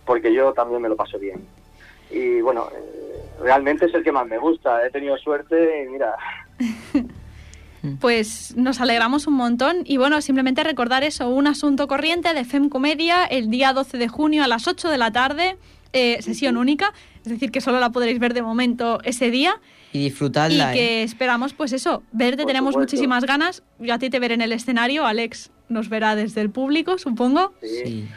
[0.06, 1.44] porque yo también me lo paso bien.
[2.10, 6.14] Y bueno, eh, realmente es el que más me gusta, he tenido suerte y mira,
[8.00, 9.78] Pues nos alegramos un montón.
[9.84, 14.08] Y bueno, simplemente recordar eso, un asunto corriente de FEM Comedia el día 12 de
[14.08, 15.58] junio a las 8 de la tarde,
[15.92, 16.94] eh, sesión única,
[17.24, 19.60] es decir, que solo la podréis ver de momento ese día
[19.92, 20.76] Y y disfrutadla, ¿eh?
[20.76, 22.94] que esperamos pues eso, verte, Por tenemos supuesto.
[22.94, 26.50] muchísimas ganas, yo a ti te veré en el escenario, Alex nos verá desde el
[26.50, 27.54] público, supongo.
[27.62, 28.08] sí.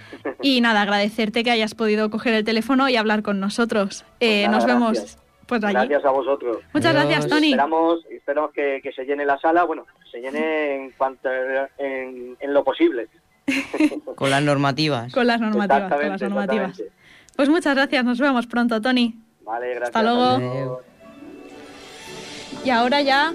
[0.42, 4.04] Y nada, agradecerte que hayas podido coger el teléfono y hablar con nosotros.
[4.20, 5.20] Eh, Pues nada, nos vemos gracias.
[5.48, 5.74] pues allí.
[5.74, 6.58] gracias a vosotros.
[6.74, 7.06] Muchas Adiós.
[7.10, 7.48] gracias, Tony.
[7.52, 11.30] Esperamos, esperamos que, que se llene la sala, bueno, que se llene en cuanto
[11.78, 13.08] en, en lo posible.
[14.16, 15.14] Con las normativas.
[15.14, 16.82] Con las normativas, con las Exactamente, normativas.
[17.38, 19.16] Pues muchas gracias, nos vemos pronto, Tony.
[19.46, 19.96] Vale, gracias.
[19.96, 20.24] Hasta luego.
[20.24, 20.80] Adiós.
[22.66, 23.34] Y ahora ya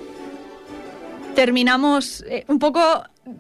[1.34, 2.80] terminamos eh, un poco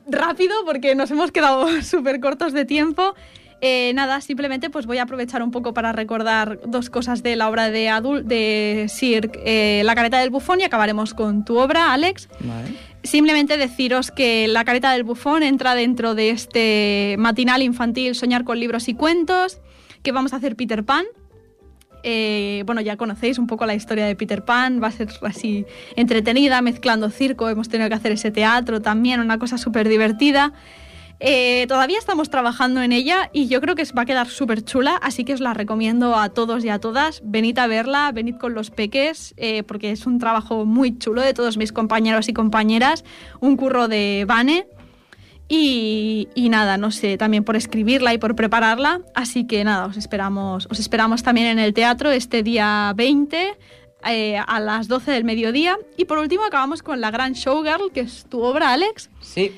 [0.06, 3.14] rápido porque nos hemos quedado súper cortos de tiempo.
[3.60, 7.48] Eh, nada, simplemente pues voy a aprovechar un poco para recordar dos cosas de la
[7.48, 11.92] obra de, Adul de Sir eh, La careta del bufón y acabaremos con tu obra,
[11.92, 12.28] Alex.
[12.40, 12.74] Vale.
[13.04, 18.58] Simplemente deciros que La careta del bufón entra dentro de este matinal infantil Soñar con
[18.58, 19.60] libros y cuentos,
[20.02, 21.04] que vamos a hacer Peter Pan.
[22.02, 25.64] Eh, bueno, ya conocéis un poco la historia de Peter Pan, va a ser así
[25.94, 30.52] entretenida, mezclando circo, hemos tenido que hacer ese teatro también, una cosa súper divertida.
[31.24, 34.96] Eh, todavía estamos trabajando en ella y yo creo que va a quedar súper chula,
[34.96, 37.22] así que os la recomiendo a todos y a todas.
[37.24, 41.32] Venid a verla, venid con los peques, eh, porque es un trabajo muy chulo de
[41.32, 43.04] todos mis compañeros y compañeras,
[43.38, 44.66] un curro de Vane.
[45.48, 49.00] Y, y nada, no sé, también por escribirla y por prepararla.
[49.14, 53.56] Así que nada, os esperamos, os esperamos también en el teatro este día 20
[54.08, 55.76] eh, a las 12 del mediodía.
[55.96, 59.10] Y por último acabamos con La Gran Showgirl, que es tu obra, Alex.
[59.20, 59.52] Sí.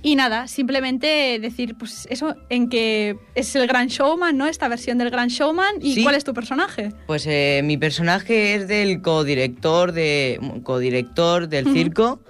[0.00, 4.46] Y nada, simplemente decir, pues eso, en que es el Gran Showman, ¿no?
[4.46, 5.76] Esta versión del Gran Showman.
[5.80, 6.02] ¿Y Sí.
[6.04, 6.92] cuál es tu personaje?
[7.08, 12.20] Pues eh, mi personaje es del codirector de codirector del circo,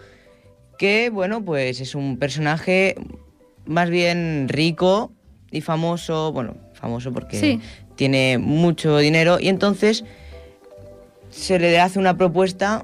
[0.79, 2.95] que bueno, pues es un personaje
[3.67, 5.13] más bien rico
[5.51, 7.61] y famoso, bueno, famoso porque Sí.
[7.97, 10.05] tiene mucho dinero y entonces
[11.31, 12.83] se le hace una propuesta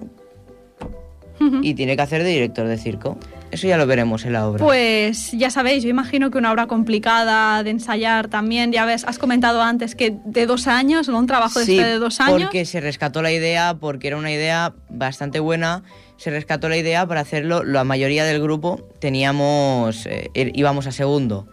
[1.62, 3.18] y tiene que hacer de director de circo.
[3.50, 4.64] Eso ya lo veremos en la obra.
[4.64, 9.18] Pues ya sabéis, yo imagino que una obra complicada de ensayar también, ya ves, has
[9.18, 11.18] comentado antes que de dos años, ¿no?
[11.18, 12.42] Un trabajo de Sí, este de dos años.
[12.42, 15.82] porque se rescató la idea, porque era una idea bastante buena.
[16.16, 17.64] Se rescató la idea para hacerlo.
[17.64, 21.46] La mayoría del grupo teníamos, eh, ir- íbamos a segundo.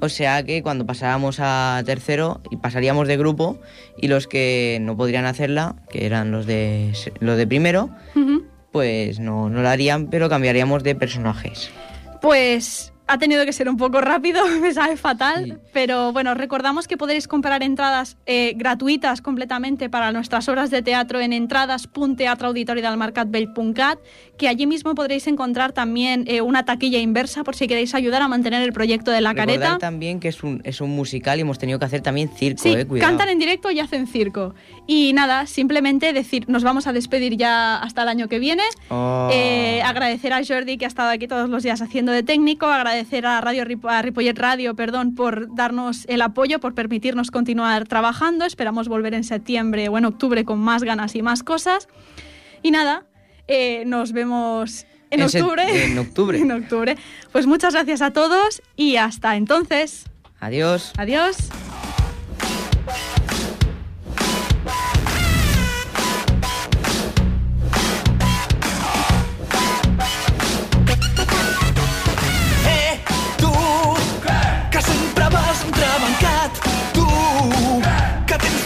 [0.00, 3.60] O sea que cuando pasábamos a tercero y pasaríamos de grupo
[3.96, 7.88] y los que no podrían hacerla, que eran los de los de primero,
[8.72, 11.70] pues no, no la harían, pero cambiaríamos de personajes.
[12.20, 15.54] Pues ha tenido que ser un poco rápido, me sabe fatal, Sí.
[15.72, 21.18] pero bueno, recordamos que podréis comprar entradas eh, gratuitas completamente para nuestras obras de teatro
[21.20, 23.98] en entradas.teatroauditoriodalmarcatvell.cat,
[24.40, 28.28] que allí mismo podréis encontrar también eh, una taquilla inversa por si queréis ayudar a
[28.28, 29.78] mantener el proyecto de la Recordar careta.
[29.78, 32.70] también que es un, es un musical y hemos tenido que hacer también circo, Sí,
[32.70, 33.10] eh, cuidado.
[33.10, 34.54] cantan en directo y hacen circo.
[34.86, 38.62] Y nada, simplemente decir, nos vamos a despedir ya hasta el año que viene.
[38.88, 39.28] Oh.
[39.30, 43.26] Eh, agradecer a Jordi que ha estado aquí todos los días haciendo de técnico, agradecer
[43.26, 48.46] a Radio Rip- a Ripollet Radio, perdón, por darnos el apoyo, por permitirnos continuar trabajando.
[48.46, 51.88] Esperamos volver en septiembre o en octubre con más ganas y más cosas.
[52.62, 53.04] Y nada,
[53.52, 55.84] eh, nos vemos en, en octubre.
[55.84, 56.38] En octubre.
[56.42, 56.96] en octubre.
[57.32, 60.04] Pues muchas gracias a todos y hasta entonces.
[60.38, 60.92] Adiós.
[60.96, 61.36] Adiós.
[72.66, 73.00] Eh,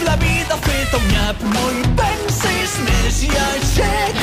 [0.05, 1.43] la vida feta un nyap.
[1.55, 4.14] No hi pensis més i aixec.